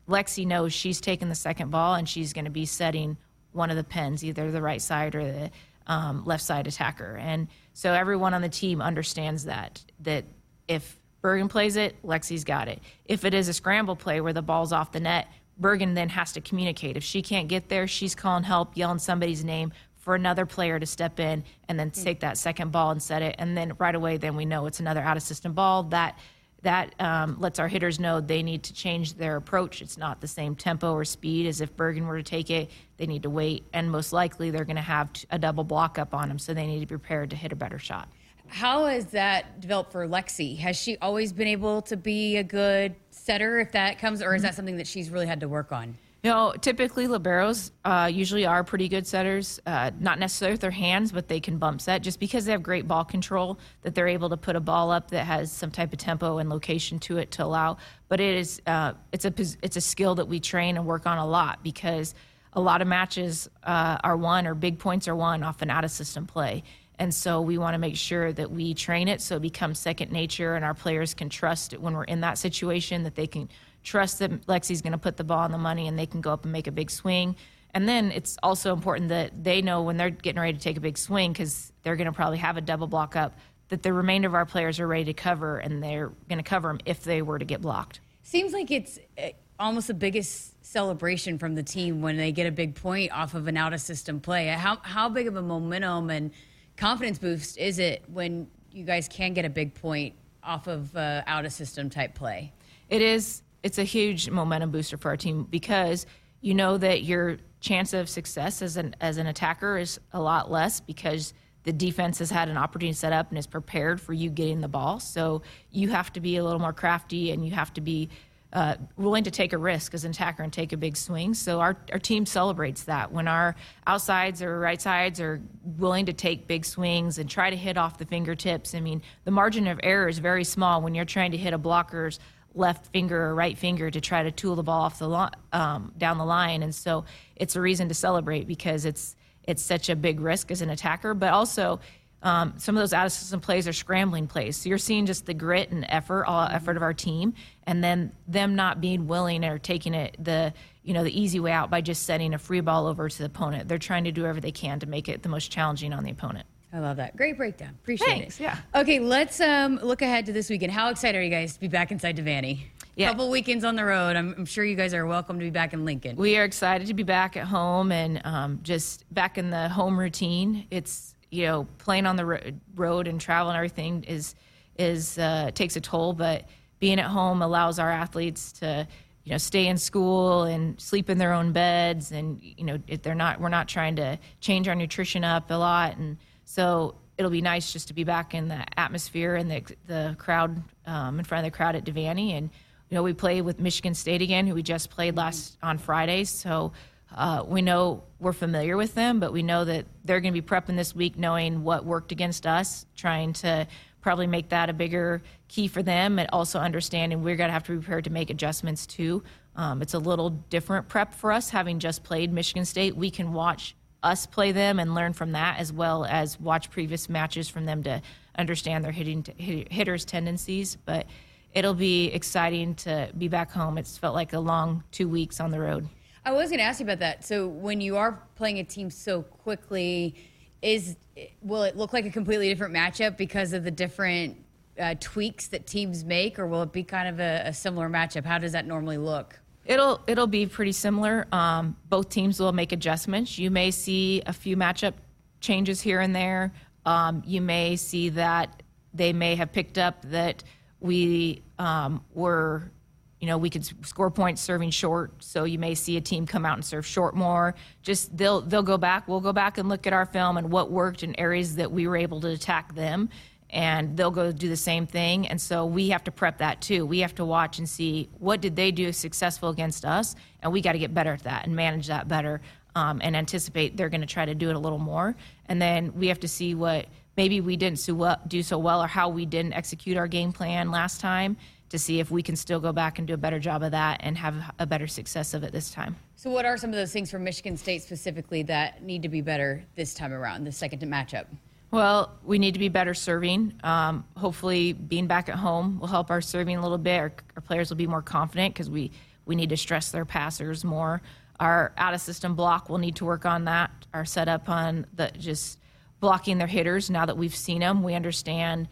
Lexi 0.08 0.46
knows 0.46 0.74
she's 0.74 1.02
taking 1.02 1.30
the 1.30 1.36
second 1.36 1.72
ball 1.72 1.96
and 1.96 2.08
she's 2.08 2.34
going 2.34 2.46
to 2.46 2.52
be 2.52 2.66
setting 2.66 3.18
one 3.54 3.70
of 3.72 3.78
the 3.78 3.84
pins, 3.84 4.24
either 4.24 4.52
the 4.52 4.62
right 4.62 4.82
side 4.82 5.16
or 5.16 5.24
the 5.24 5.52
um, 5.88 6.24
left 6.26 6.44
side 6.44 6.68
attacker. 6.68 7.18
And 7.18 7.48
so 7.74 7.94
everyone 7.94 8.34
on 8.34 8.42
the 8.42 8.50
team 8.50 8.82
understands 8.82 9.46
that 9.46 9.84
that 10.02 10.26
if 10.68 11.00
Bergen 11.22 11.48
plays 11.48 11.76
it, 11.76 12.02
Lexi's 12.04 12.44
got 12.44 12.68
it. 12.68 12.80
If 13.06 13.26
it 13.26 13.34
is 13.34 13.48
a 13.48 13.54
scramble 13.54 13.96
play 13.96 14.22
where 14.22 14.34
the 14.34 14.42
ball's 14.42 14.72
off 14.72 14.92
the 14.92 15.00
net, 15.00 15.28
Bergen 15.58 15.94
then 15.94 16.10
has 16.10 16.34
to 16.34 16.42
communicate. 16.42 16.98
If 16.98 17.04
she 17.04 17.22
can't 17.22 17.48
get 17.48 17.70
there, 17.70 17.88
she's 17.88 18.14
calling 18.14 18.44
help, 18.44 18.78
yelling 18.78 19.00
somebody's 19.00 19.44
name 19.44 19.74
for 20.08 20.16
another 20.16 20.46
player 20.46 20.80
to 20.80 20.86
step 20.86 21.20
in 21.20 21.44
and 21.68 21.78
then 21.78 21.92
take 21.92 22.22
that 22.22 22.38
second 22.38 22.72
ball 22.72 22.92
and 22.92 23.04
set 23.04 23.22
it. 23.22 23.36
And 23.40 23.58
then 23.58 23.74
right 23.78 23.94
away, 23.94 24.16
then 24.16 24.38
we 24.38 24.46
know 24.46 24.66
it's 24.66 24.80
another 24.80 25.02
out 25.02 25.18
of 25.18 25.24
system 25.24 25.52
ball 25.52 25.84
that 25.84 26.18
that 26.62 26.96
um, 27.00 27.36
lets 27.42 27.60
our 27.60 27.68
hitters 27.68 28.00
know 28.00 28.22
they 28.22 28.42
need 28.42 28.64
to 28.64 28.74
change 28.74 29.16
their 29.16 29.36
approach. 29.36 29.82
It's 29.82 29.98
not 29.98 30.22
the 30.22 30.28
same 30.28 30.56
tempo 30.56 30.94
or 30.94 31.04
speed 31.04 31.46
as 31.46 31.60
if 31.60 31.76
Bergen 31.76 32.08
were 32.08 32.16
to 32.16 32.24
take 32.24 32.50
it. 32.50 32.72
They 32.96 33.06
need 33.06 33.24
to 33.24 33.30
wait, 33.30 33.66
and 33.74 33.92
most 33.92 34.14
likely 34.14 34.50
they're 34.50 34.66
going 34.66 34.78
to 34.78 34.82
have 34.82 35.10
a 35.30 35.38
double 35.38 35.66
block 35.66 36.00
up 36.00 36.14
on 36.14 36.30
them, 36.30 36.40
so 36.40 36.54
they 36.54 36.66
need 36.66 36.80
to 36.80 36.86
be 36.86 36.98
prepared 36.98 37.30
to 37.32 37.36
hit 37.36 37.52
a 37.52 37.56
better 37.56 37.78
shot. 37.78 38.08
How 38.48 38.86
has 38.86 39.08
that 39.08 39.60
developed 39.60 39.92
for 39.92 40.08
Lexi? 40.08 40.58
Has 40.58 40.78
she 40.78 40.98
always 40.98 41.34
been 41.34 41.50
able 41.50 41.82
to 41.84 41.98
be 41.98 42.38
a 42.38 42.44
good 42.44 42.96
setter 43.12 43.60
if 43.60 43.74
that 43.74 44.00
comes, 44.00 44.22
or 44.22 44.34
is 44.34 44.42
that 44.42 44.56
something 44.56 44.78
that 44.78 44.88
she's 44.88 45.10
really 45.10 45.28
had 45.28 45.42
to 45.42 45.50
work 45.50 45.74
on? 45.74 45.98
Know, 46.28 46.54
typically 46.60 47.08
liberos 47.08 47.72
uh, 47.86 48.10
usually 48.12 48.46
are 48.46 48.64
pretty 48.64 48.90
good 48.90 49.08
setters. 49.08 49.60
Uh, 49.66 49.92
not 50.00 50.20
necessarily 50.20 50.54
with 50.54 50.62
their 50.62 50.72
hands, 50.72 51.12
but 51.12 51.28
they 51.28 51.40
can 51.40 51.58
bump 51.58 51.82
set 51.82 52.02
just 52.02 52.20
because 52.20 52.46
they 52.46 52.52
have 52.52 52.62
great 52.62 52.88
ball 52.88 53.06
control. 53.06 53.60
That 53.84 53.96
they're 53.96 54.08
able 54.08 54.30
to 54.30 54.38
put 54.38 54.56
a 54.56 54.60
ball 54.60 54.92
up 54.92 55.12
that 55.12 55.26
has 55.26 55.52
some 55.52 55.72
type 55.72 55.94
of 55.94 56.00
tempo 56.00 56.38
and 56.38 56.50
location 56.50 57.00
to 57.00 57.18
it 57.18 57.32
to 57.32 57.44
allow. 57.44 57.78
But 58.10 58.20
it 58.20 58.36
is 58.36 58.62
uh, 58.68 58.94
it's 59.12 59.26
a 59.26 59.34
it's 59.62 59.78
a 59.78 59.82
skill 59.82 60.16
that 60.16 60.28
we 60.28 60.40
train 60.40 60.76
and 60.76 60.86
work 60.86 61.06
on 61.08 61.18
a 61.18 61.26
lot 61.26 61.64
because 61.64 62.14
a 62.54 62.62
lot 62.62 62.82
of 62.82 62.88
matches 62.88 63.50
uh, 63.64 63.98
are 64.04 64.18
won 64.18 64.48
or 64.48 64.54
big 64.56 64.80
points 64.80 65.08
are 65.08 65.16
won 65.16 65.44
off 65.44 65.62
an 65.62 65.70
out 65.70 65.86
of 65.86 65.92
system 65.92 66.26
play. 66.26 66.64
And 67.00 67.14
so 67.14 67.42
we 67.42 67.58
want 67.58 67.76
to 67.76 67.78
make 67.78 67.96
sure 67.96 68.34
that 68.34 68.52
we 68.52 68.74
train 68.74 69.08
it 69.08 69.22
so 69.22 69.36
it 69.36 69.42
becomes 69.42 69.78
second 69.78 70.12
nature 70.12 70.56
and 70.56 70.66
our 70.66 70.74
players 70.74 71.14
can 71.14 71.30
trust 71.30 71.74
it 71.74 71.82
when 71.82 71.94
we're 71.94 72.04
in 72.04 72.22
that 72.22 72.38
situation 72.38 73.04
that 73.04 73.16
they 73.16 73.28
can 73.28 73.50
trust 73.88 74.20
that 74.20 74.46
Lexi's 74.48 74.82
going 74.82 74.92
to 74.92 74.98
put 74.98 75.16
the 75.18 75.24
ball 75.24 75.40
on 75.40 75.52
the 75.52 75.58
money 75.58 75.88
and 75.88 75.98
they 75.98 76.06
can 76.06 76.20
go 76.20 76.34
up 76.34 76.44
and 76.44 76.52
make 76.52 76.68
a 76.68 76.72
big 76.72 76.92
swing. 76.92 77.36
And 77.74 77.88
then 77.88 78.12
it's 78.12 78.38
also 78.44 78.74
important 78.74 79.10
that 79.10 79.44
they 79.44 79.62
know 79.62 79.82
when 79.82 79.98
they're 79.98 80.10
getting 80.10 80.42
ready 80.42 80.58
to 80.58 80.60
take 80.60 80.78
a 80.78 80.82
big 80.82 80.98
swing 80.98 81.32
because 81.32 81.72
they're 81.84 81.96
going 81.96 82.06
to 82.06 82.12
probably 82.12 82.38
have 82.38 82.58
a 82.58 82.62
double 82.62 82.88
block 82.88 83.16
up 83.16 83.38
that 83.70 83.84
the 83.84 83.94
remainder 83.94 84.28
of 84.28 84.34
our 84.34 84.46
players 84.46 84.80
are 84.80 84.88
ready 84.88 85.06
to 85.06 85.14
cover 85.14 85.58
and 85.58 85.82
they're 85.82 86.12
going 86.30 86.38
to 86.38 86.44
cover 86.44 86.68
them 86.68 86.80
if 86.86 87.04
they 87.04 87.22
were 87.22 87.40
to 87.40 87.46
get 87.46 87.62
blocked. 87.62 88.00
Seems 88.24 88.52
like 88.52 88.72
it's 88.72 89.00
eh, 89.18 89.32
almost 89.60 89.88
the 89.88 89.94
biggest 89.94 90.66
celebration 90.66 91.38
from 91.38 91.56
the 91.56 91.64
team 91.64 92.02
when 92.02 92.18
they 92.18 92.32
get 92.32 92.46
a 92.46 92.52
big 92.52 92.76
point 92.76 93.12
off 93.12 93.36
of 93.36 93.48
an 93.48 93.56
out 93.56 93.74
of 93.74 93.80
system 93.80 94.20
play. 94.20 94.48
How 94.48 94.80
how 94.84 95.08
big 95.10 95.28
of 95.28 95.36
a 95.36 95.42
momentum 95.42 96.10
and 96.10 96.32
confidence 96.76 97.20
boost 97.20 97.58
is 97.58 97.80
it 97.80 98.04
when 98.12 98.48
you 98.72 98.84
guys 98.84 99.08
can 99.08 99.34
get 99.34 99.46
a 99.46 99.50
big 99.50 99.74
point 99.74 100.16
off 100.44 100.68
of 100.68 100.96
uh, 100.96 101.24
out 101.26 101.46
of 101.46 101.54
system 101.54 101.90
type 101.90 102.16
play? 102.16 102.54
It 102.90 103.02
is 103.02 103.44
it's 103.68 103.78
a 103.78 103.84
huge 103.84 104.30
momentum 104.30 104.72
booster 104.72 104.96
for 104.96 105.10
our 105.10 105.18
team 105.18 105.44
because 105.44 106.06
you 106.40 106.54
know 106.54 106.78
that 106.78 107.04
your 107.04 107.36
chance 107.60 107.94
of 107.94 108.08
success 108.08 108.62
as 108.62 108.78
an 108.78 108.96
as 109.02 109.18
an 109.18 109.28
attacker 109.28 109.78
is 109.78 110.00
a 110.14 110.22
lot 110.22 110.50
less 110.50 110.80
because 110.80 111.34
the 111.64 111.74
defense 111.74 112.20
has 112.20 112.32
had 112.32 112.48
an 112.48 112.56
opportunity 112.56 112.94
set 112.94 113.12
up 113.12 113.28
and 113.28 113.38
is 113.38 113.46
prepared 113.46 114.00
for 114.00 114.14
you 114.14 114.30
getting 114.30 114.62
the 114.62 114.70
ball. 114.70 115.02
So 115.02 115.42
you 115.70 115.90
have 115.90 116.14
to 116.14 116.22
be 116.22 116.38
a 116.38 116.44
little 116.46 116.62
more 116.62 116.72
crafty 116.72 117.32
and 117.32 117.46
you 117.46 117.52
have 117.52 117.74
to 117.74 117.82
be 117.82 118.08
uh, 118.54 118.76
willing 118.96 119.26
to 119.26 119.32
take 119.32 119.52
a 119.52 119.58
risk 119.58 119.94
as 119.94 120.06
an 120.06 120.12
attacker 120.12 120.44
and 120.44 120.54
take 120.54 120.72
a 120.72 120.78
big 120.78 120.96
swing. 120.96 121.34
So 121.34 121.60
our, 121.60 121.76
our 121.92 122.00
team 122.00 122.26
celebrates 122.26 122.84
that 122.84 123.12
when 123.12 123.28
our 123.28 123.54
outsides 123.86 124.42
or 124.42 124.58
right 124.60 124.82
sides 124.82 125.20
are 125.20 125.42
willing 125.62 126.06
to 126.06 126.14
take 126.14 126.48
big 126.48 126.64
swings 126.64 127.18
and 127.18 127.30
try 127.30 127.50
to 127.50 127.58
hit 127.58 127.78
off 127.78 127.98
the 127.98 128.06
fingertips. 128.06 128.74
I 128.74 128.80
mean, 128.80 129.02
the 129.26 129.32
margin 129.32 129.68
of 129.68 129.78
error 129.84 130.08
is 130.08 130.20
very 130.20 130.46
small 130.46 130.82
when 130.82 130.96
you're 130.96 131.04
trying 131.04 131.32
to 131.32 131.38
hit 131.38 131.54
a 131.54 131.58
blocker's 131.58 132.18
left 132.58 132.88
finger 132.88 133.28
or 133.28 133.36
right 133.36 133.58
finger 133.58 133.90
to 133.92 134.02
try 134.02 134.24
to 134.24 134.32
tool 134.32 134.56
the 134.56 134.64
ball 134.64 134.82
off 134.82 135.00
the 135.00 135.08
lo- 135.08 135.30
um, 135.54 135.94
down 135.98 136.18
the 136.18 136.26
line, 136.26 136.64
and 136.64 136.74
so 136.74 137.06
it's 137.36 137.56
a 137.56 137.62
reason 137.62 137.88
to 137.90 137.94
celebrate 137.94 138.48
because 138.48 138.86
it's 138.86 139.16
it's 139.44 139.64
such 139.64 139.90
a 139.90 139.96
big 139.96 140.20
risk 140.20 140.52
as 140.52 140.62
an 140.62 140.70
attacker, 140.70 141.14
but 141.14 141.34
also. 141.34 141.80
Um, 142.24 142.56
some 142.58 142.76
of 142.76 142.82
those 142.82 142.94
out 142.94 143.06
of 143.06 143.12
system 143.12 143.40
plays 143.40 143.68
are 143.68 143.74
scrambling 143.74 144.26
plays. 144.26 144.58
So 144.58 144.70
you're 144.70 144.80
seeing 144.80 145.06
just 145.06 145.28
the 145.28 145.36
grit 145.36 145.70
and 145.70 145.86
effort, 145.88 146.26
all 146.26 146.48
effort 146.48 146.76
of 146.76 146.82
our 146.82 146.94
team, 146.94 147.36
and 147.68 147.84
then 147.84 148.12
them 148.28 148.56
not 148.56 148.82
being 148.82 149.06
willing 149.06 149.46
or 149.46 149.60
taking 149.60 149.94
it 149.94 150.18
the 150.20 150.52
you 150.82 150.96
know 150.96 151.04
the 151.04 151.22
easy 151.22 151.40
way 151.40 151.52
out 151.52 151.70
by 151.70 151.80
just 151.80 152.08
setting 152.08 152.34
a 152.34 152.40
free 152.40 152.62
ball 152.62 152.88
over 152.88 153.08
to 153.08 153.18
the 153.20 153.26
opponent. 153.26 153.70
They're 153.70 153.78
trying 153.78 154.06
to 154.06 154.12
do 154.12 154.22
whatever 154.22 154.42
they 154.42 154.52
can 154.52 154.80
to 154.80 154.88
make 154.88 155.08
it 155.08 155.22
the 155.22 155.30
most 155.30 155.52
challenging 155.52 155.94
on 155.94 156.04
the 156.04 156.10
opponent. 156.10 156.48
I 156.74 156.80
love 156.80 156.98
that. 156.98 157.16
Great 157.16 157.38
breakdown. 157.38 157.70
Appreciate 157.82 158.08
Thanks, 158.08 158.40
it. 158.40 158.44
Yeah. 158.44 158.58
Okay, 158.76 159.00
let's 159.00 159.40
um, 159.40 159.80
look 159.82 160.02
ahead 160.02 160.26
to 160.26 160.34
this 160.34 160.50
weekend. 160.50 160.72
How 160.72 160.90
excited 160.90 161.18
are 161.18 161.24
you 161.24 161.30
guys 161.30 161.54
to 161.54 161.60
be 161.60 161.68
back 161.68 161.92
inside 161.92 162.18
Devaney? 162.18 162.60
Yeah. 162.96 163.10
couple 163.10 163.30
weekends 163.30 163.64
on 163.64 163.76
the 163.76 163.86
road. 163.86 164.16
I'm, 164.16 164.34
I'm 164.38 164.46
sure 164.46 164.66
you 164.66 164.76
guys 164.76 164.94
are 164.94 165.06
welcome 165.06 165.38
to 165.38 165.46
be 165.46 165.52
back 165.52 165.72
in 165.72 165.86
Lincoln. 165.86 166.16
We 166.16 166.36
are 166.38 166.44
excited 166.44 166.88
to 166.88 166.96
be 166.96 167.04
back 167.04 167.38
at 167.38 167.46
home 167.46 167.92
and 167.92 168.20
um, 168.26 168.60
just 168.64 169.06
back 169.14 169.38
in 169.38 169.52
the 169.52 169.70
home 169.70 170.00
routine. 170.00 170.66
It's 170.72 171.14
you 171.30 171.46
know 171.46 171.68
playing 171.78 172.08
on 172.08 172.16
the 172.16 172.26
ro- 172.26 172.52
road 172.76 173.08
and 173.08 173.22
travel 173.22 173.52
and 173.52 173.56
everything 173.56 174.04
is 174.06 174.34
is 174.80 175.20
uh, 175.20 175.52
takes 175.54 175.76
a 175.76 175.82
toll, 175.82 176.14
but 176.14 176.46
being 176.80 177.00
at 177.00 177.06
home 177.06 177.44
allows 177.44 177.78
our 177.78 177.92
athletes 177.92 178.52
to 178.54 178.88
you 179.26 179.32
know 179.32 179.38
stay 179.38 179.68
in 179.68 179.78
school 179.78 180.44
and 180.44 180.80
sleep 180.82 181.10
in 181.10 181.20
their 181.20 181.34
own 181.34 181.52
beds 181.52 182.12
and 182.12 182.40
you 182.42 182.64
know 182.64 182.80
if 182.88 183.04
they're 183.04 183.14
not 183.14 183.40
we're 183.40 183.50
not 183.50 183.68
trying 183.68 183.96
to 183.98 184.18
change 184.40 184.68
our 184.68 184.76
nutrition 184.76 185.24
up 185.24 185.52
a 185.52 185.54
lot 185.54 185.98
and 185.98 186.18
so 186.48 186.96
it'll 187.18 187.32
be 187.32 187.42
nice 187.42 187.74
just 187.74 187.90
to 187.90 187.94
be 187.94 188.06
back 188.06 188.34
in 188.34 188.48
the 188.48 188.64
atmosphere 188.80 189.36
and 189.36 189.52
the 189.52 189.64
the 189.86 190.16
crowd 190.18 190.64
um, 190.86 191.20
in 191.20 191.26
front 191.26 191.46
of 191.46 191.52
the 191.52 191.56
crowd 191.56 191.76
at 191.76 191.84
Devaney 191.84 192.32
and 192.32 192.50
you 192.90 192.96
know 192.96 193.04
we 193.04 193.14
play 193.14 193.42
with 193.42 193.60
Michigan 193.60 193.94
State 193.94 194.22
again 194.22 194.48
who 194.48 194.56
we 194.56 194.64
just 194.64 194.90
played 194.90 195.18
last 195.18 195.58
on 195.62 195.78
Friday. 195.78 196.24
so 196.24 196.72
uh, 197.16 197.44
we 197.48 197.62
know 197.62 198.04
we're 198.20 198.34
familiar 198.34 198.76
with 198.76 198.94
them, 198.94 199.20
but 199.20 199.32
we 199.32 199.42
know 199.42 199.64
that 199.64 199.86
they're 200.04 200.20
going 200.20 200.34
to 200.34 200.42
be 200.42 200.46
prepping 200.46 200.76
this 200.76 200.94
week, 200.94 201.18
knowing 201.18 201.64
what 201.64 201.86
worked 201.86 202.12
against 202.12 202.46
us, 202.46 202.86
trying 202.96 203.32
to 203.32 203.66
probably 204.02 204.28
make 204.28 204.50
that 204.50 204.70
a 204.70 204.74
bigger 204.74 205.22
key 205.48 205.68
for 205.68 205.82
them, 205.82 206.20
and 206.20 206.30
also 206.32 206.60
understanding 206.60 207.24
we're 207.24 207.36
going 207.36 207.48
to 207.48 207.54
have 207.54 207.64
to 207.64 207.72
be 207.74 207.78
prepared 207.78 208.04
to 208.04 208.10
make 208.10 208.30
adjustments 208.30 208.86
too. 208.86 209.24
Um, 209.56 209.82
it's 209.82 209.94
a 209.94 210.00
little 210.00 210.30
different 210.30 210.88
prep 210.88 211.14
for 211.14 211.32
us, 211.32 211.50
having 211.50 211.80
just 211.80 212.04
played 212.04 212.32
Michigan 212.32 212.66
State. 212.66 212.96
We 212.96 213.10
can 213.10 213.34
watch 213.34 213.76
us 214.04 214.26
play 214.26 214.52
them 214.52 214.80
and 214.80 214.94
learn 214.94 215.14
from 215.14 215.32
that, 215.34 215.60
as 215.60 215.74
well 215.74 216.06
as 216.06 216.40
watch 216.40 216.70
previous 216.70 217.10
matches 217.10 217.50
from 217.50 217.66
them 217.66 217.84
to 217.84 218.02
understand 218.38 218.86
their 218.86 218.92
hitting 218.92 219.26
hitters' 219.38 220.06
tendencies. 220.06 220.78
But 220.86 221.08
it'll 221.54 221.74
be 221.74 222.08
exciting 222.08 222.76
to 222.76 223.10
be 223.18 223.28
back 223.28 223.52
home. 223.52 223.78
It's 223.78 223.98
felt 223.98 224.16
like 224.16 224.34
a 224.34 224.40
long 224.40 224.84
two 224.92 225.08
weeks 225.08 225.40
on 225.40 225.52
the 225.52 225.60
road. 225.60 225.88
I 226.24 226.32
was 226.32 226.50
going 226.50 226.60
to 226.60 226.66
ask 226.66 226.80
you 226.80 226.86
about 226.86 227.00
that. 227.00 227.26
So 227.26 227.48
when 227.48 227.80
you 227.80 227.98
are 227.98 228.22
playing 228.36 228.60
a 228.60 228.64
team 228.64 228.90
so 228.90 229.22
quickly, 229.22 230.16
is 230.62 230.98
will 231.42 231.64
it 231.64 231.78
look 231.78 231.94
like 231.94 232.06
a 232.06 232.10
completely 232.10 232.50
different 232.50 232.74
matchup 232.74 233.18
because 233.18 233.54
of 233.54 233.64
the 233.64 233.72
different 233.72 234.38
uh, 234.80 234.96
tweaks 235.00 235.48
that 235.48 235.66
teams 235.66 236.04
make, 236.04 236.38
or 236.38 236.48
will 236.48 236.64
it 236.64 236.72
be 236.72 236.84
kind 236.84 237.08
of 237.08 237.20
a, 237.20 237.44
a, 237.46 237.54
similar 237.54 237.90
matchup? 237.90 238.26
How 238.26 238.38
does 238.38 238.52
that 238.52 238.68
normally 238.68 238.98
look? 238.98 239.40
It'll 239.68 240.02
it'll 240.08 240.28
be 240.28 240.48
pretty 240.48 240.72
similar. 240.72 241.28
Um, 241.32 241.76
both 241.90 242.10
teams 242.10 242.40
will 242.40 242.54
make 242.54 242.72
adjustments. 242.72 243.38
You 243.38 243.52
may 243.52 243.70
see 243.70 244.24
a 244.26 244.34
few 244.34 244.58
matchup 244.58 244.94
changes 245.42 245.82
here 245.82 246.00
and 246.00 246.16
there. 246.16 246.54
Um, 246.86 247.22
you 247.26 247.42
may 247.42 247.76
see 247.76 248.10
that 248.10 248.64
they 248.94 249.12
may 249.14 249.36
have 249.36 249.52
picked 249.52 249.78
up 249.78 250.02
that 250.04 250.44
we 250.80 251.44
um, 251.60 252.04
were 252.14 252.72
you 253.20 253.26
know, 253.26 253.38
we 253.38 253.50
could 253.50 253.66
score 253.86 254.12
points 254.12 254.42
serving 254.42 254.70
short, 254.70 255.12
so 255.24 255.44
you 255.44 255.58
may 255.58 255.74
see 255.74 255.98
a 255.98 256.02
team 256.02 256.28
come 256.28 256.46
out 256.46 256.54
and 256.54 256.64
serve 256.64 256.86
short 256.86 257.16
more. 257.16 257.56
Just 257.82 258.16
they'll 258.16 258.42
they'll 258.42 258.62
go 258.62 258.78
back. 258.78 259.08
We'll 259.08 259.22
go 259.22 259.34
back 259.34 259.58
and 259.58 259.68
look 259.68 259.88
at 259.88 259.94
our 259.94 260.06
film 260.06 260.38
and 260.38 260.52
what 260.52 260.72
worked 260.72 261.02
in 261.02 261.20
areas 261.20 261.56
that 261.56 261.72
we 261.72 261.88
were 261.88 261.98
able 261.98 262.22
to 262.22 262.30
attack 262.30 262.76
them, 262.76 263.10
and 263.50 263.96
they'll 263.96 264.12
go 264.12 264.32
do 264.32 264.50
the 264.50 264.58
same 264.58 264.86
thing. 264.86 265.28
And 265.28 265.40
so 265.40 265.66
we 265.66 265.90
have 265.90 266.04
to 266.06 266.12
prep 266.12 266.40
that 266.40 266.62
too. 266.62 266.86
We 266.86 267.00
have 267.00 267.16
to 267.16 267.26
watch 267.26 267.60
and 267.60 267.68
see 267.68 268.10
what 268.20 268.42
did 268.42 268.56
they 268.56 268.72
do 268.72 268.92
successful 268.92 269.50
against 269.50 269.86
us, 269.86 270.16
and 270.42 270.52
we 270.52 270.62
got 270.62 270.74
to 270.74 270.80
get 270.80 270.94
better 270.94 271.14
at 271.14 271.24
that 271.24 271.46
and 271.46 271.56
manage 271.56 271.88
that 271.88 272.08
better, 272.08 272.42
um, 272.76 273.00
and 273.04 273.16
anticipate 273.16 273.78
they're 273.78 273.90
going 273.90 274.02
to 274.02 274.08
try 274.08 274.26
to 274.26 274.36
do 274.36 274.50
it 274.50 274.56
a 274.56 274.60
little 274.60 274.80
more. 274.80 275.16
And 275.48 275.62
then 275.62 275.94
we 275.96 276.08
have 276.08 276.20
to 276.22 276.28
see 276.28 276.56
what 276.56 276.88
maybe 277.16 277.42
we 277.42 277.58
didn't 277.58 277.80
do 278.28 278.44
so 278.44 278.58
well 278.58 278.84
or 278.84 278.88
how 278.88 279.10
we 279.10 279.26
didn't 279.26 279.54
execute 279.54 279.98
our 279.98 280.08
game 280.08 280.32
plan 280.32 280.72
last 280.72 281.02
time 281.02 281.38
to 281.70 281.78
see 281.78 282.00
if 282.00 282.10
we 282.12 282.24
can 282.24 282.36
still 282.36 282.60
go 282.60 282.72
back 282.72 282.98
and 282.98 283.08
do 283.08 283.14
a 283.14 283.18
better 283.18 283.40
job 283.40 283.62
of 283.62 283.72
that 283.72 284.00
and 284.02 284.18
have 284.18 284.36
a 284.60 284.66
better 284.66 284.88
success 284.88 285.34
of 285.34 285.44
it 285.44 285.52
this 285.52 285.70
time. 285.72 285.96
So, 286.16 286.30
what 286.30 286.46
are 286.46 286.58
some 286.58 286.70
of 286.70 286.76
those 286.76 286.94
things 286.94 287.12
for 287.12 287.20
Michigan 287.20 287.58
State 287.58 287.82
specifically 287.84 288.44
that 288.44 288.84
need 288.84 289.02
to 289.02 289.10
be 289.10 289.22
better 289.22 289.64
this 289.76 289.94
time 289.94 290.14
around, 290.14 290.46
the 290.46 290.52
second 290.52 290.82
matchup? 290.84 291.26
Well, 291.70 292.18
we 292.24 292.40
need 292.40 292.54
to 292.54 292.60
be 292.60 292.70
better 292.70 292.94
serving. 292.94 293.54
Um, 293.64 294.06
hopefully, 294.16 294.74
being 294.74 295.08
back 295.08 295.28
at 295.28 295.36
home 295.36 295.80
will 295.80 295.88
help 295.88 296.10
our 296.10 296.22
serving 296.22 296.56
a 296.58 296.62
little 296.62 296.78
bit. 296.78 297.00
Our, 297.00 297.14
our 297.36 297.42
players 297.42 297.70
will 297.70 297.78
be 297.78 297.88
more 297.88 298.02
confident 298.02 298.54
because 298.54 298.70
we, 298.70 298.92
we 299.26 299.36
need 299.36 299.50
to 299.50 299.58
stress 299.58 299.92
their 299.92 300.06
passers 300.06 300.64
more. 300.64 301.02
Our 301.40 301.74
out 301.78 301.94
of 301.94 302.02
system 302.02 302.36
block 302.36 302.70
will 302.70 302.78
need 302.78 302.96
to 302.98 303.06
work 303.06 303.26
on 303.26 303.46
that. 303.46 303.72
Our 303.94 304.06
setup 304.06 304.50
on 304.50 304.88
the 304.94 305.12
just 305.18 305.60
blocking 306.00 306.38
their 306.38 306.48
hitters. 306.48 306.90
Now 306.90 307.06
that 307.06 307.18
we've 307.18 307.36
seen 307.36 307.60
them, 307.60 307.84
we 307.84 307.94
understand 307.96 308.70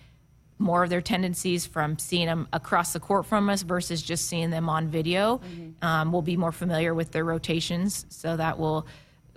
more 0.58 0.84
of 0.84 0.90
their 0.90 1.02
tendencies 1.02 1.66
from 1.66 2.00
seeing 2.00 2.28
them 2.28 2.48
across 2.54 2.94
the 2.94 3.00
court 3.00 3.26
from 3.26 3.50
us 3.50 3.62
versus 3.62 4.02
just 4.02 4.26
seeing 4.28 4.50
them 4.52 4.70
on 4.70 4.88
video. 4.88 5.40
Mm-hmm. 5.40 5.86
Um, 5.86 6.12
we'll 6.14 6.22
be 6.22 6.38
more 6.38 6.54
familiar 6.54 6.94
with 6.94 7.12
their 7.12 7.26
rotations, 7.26 8.06
so 8.10 8.38
that 8.38 8.58
will 8.58 8.88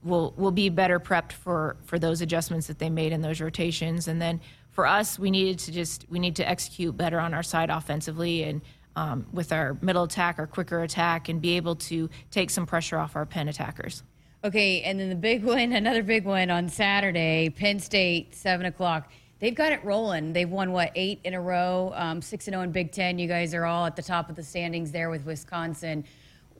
will 0.02 0.34
will 0.36 0.50
be 0.50 0.68
better 0.68 1.00
prepped 1.00 1.32
for 1.32 1.76
for 1.84 1.98
those 1.98 2.20
adjustments 2.20 2.66
that 2.66 2.78
they 2.78 2.90
made 2.90 3.12
in 3.12 3.20
those 3.22 3.40
rotations. 3.40 4.08
And 4.08 4.20
then 4.20 4.40
for 4.70 4.86
us, 4.86 5.18
we 5.18 5.30
needed 5.30 5.58
to 5.60 5.72
just 5.72 6.06
we 6.08 6.18
need 6.18 6.36
to 6.36 6.48
execute 6.48 6.96
better 6.96 7.20
on 7.20 7.34
our 7.34 7.42
side 7.42 7.70
offensively 7.70 8.42
and. 8.44 8.60
Um, 8.96 9.26
with 9.32 9.52
our 9.52 9.76
middle 9.80 10.02
attack, 10.02 10.40
our 10.40 10.46
quicker 10.48 10.82
attack, 10.82 11.28
and 11.28 11.40
be 11.40 11.56
able 11.56 11.76
to 11.76 12.10
take 12.32 12.50
some 12.50 12.66
pressure 12.66 12.98
off 12.98 13.14
our 13.14 13.24
pen 13.24 13.46
attackers. 13.46 14.02
Okay, 14.42 14.82
and 14.82 14.98
then 14.98 15.08
the 15.08 15.14
big 15.14 15.44
one, 15.44 15.72
another 15.72 16.02
big 16.02 16.24
one 16.24 16.50
on 16.50 16.68
Saturday, 16.68 17.48
Penn 17.48 17.78
State, 17.78 18.34
7 18.34 18.66
o'clock 18.66 19.08
they've 19.40 19.54
got 19.54 19.72
it 19.72 19.84
rolling. 19.84 20.32
They've 20.32 20.48
won 20.50 20.72
what 20.72 20.92
eight 20.94 21.20
in 21.24 21.34
a 21.34 21.40
row, 21.40 21.92
um, 21.94 22.22
six 22.22 22.46
and 22.46 22.54
zero 22.54 22.62
oh 22.62 22.64
in 22.64 22.72
Big 22.72 22.92
Ten. 22.92 23.18
You 23.18 23.28
guys 23.28 23.54
are 23.54 23.64
all 23.64 23.86
at 23.86 23.96
the 23.96 24.02
top 24.02 24.28
of 24.30 24.36
the 24.36 24.42
standings 24.42 24.92
there 24.92 25.10
with 25.10 25.24
Wisconsin. 25.24 26.04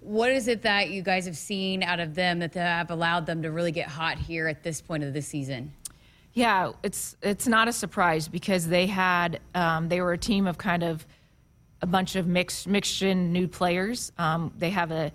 What 0.01 0.31
is 0.31 0.49
it 0.49 0.63
that 0.63 0.91
you 0.91 1.03
guys 1.03 1.27
have 1.27 1.37
seen 1.37 1.83
out 1.83 2.01
of 2.01 2.15
them 2.15 2.39
that 2.39 2.55
have 2.55 2.91
allowed 2.91 3.27
them 3.27 3.43
to 3.43 3.51
really 3.51 3.73
get 3.73 3.89
hot 3.89 4.19
here 4.19 4.49
at 4.49 4.63
this 4.63 4.81
point 4.81 5.05
of 5.05 5.13
the 5.13 5.23
season? 5.23 5.73
Yeah, 6.35 6.73
it's 6.83 7.17
it's 7.23 7.47
not 7.47 7.69
a 7.69 7.73
surprise 7.73 8.29
because 8.29 8.69
they 8.69 8.87
had 8.87 9.41
um, 9.55 9.89
they 9.89 10.01
were 10.01 10.13
a 10.13 10.19
team 10.19 10.47
of 10.47 10.59
kind 10.59 10.83
of 10.83 11.07
a 11.83 11.87
bunch 11.87 12.17
of 12.17 12.27
mixed 12.27 12.67
mixed 12.67 13.03
in 13.03 13.33
new 13.33 13.49
players. 13.49 14.13
Um, 14.19 14.53
they 14.57 14.71
have 14.71 14.91
a 14.91 15.13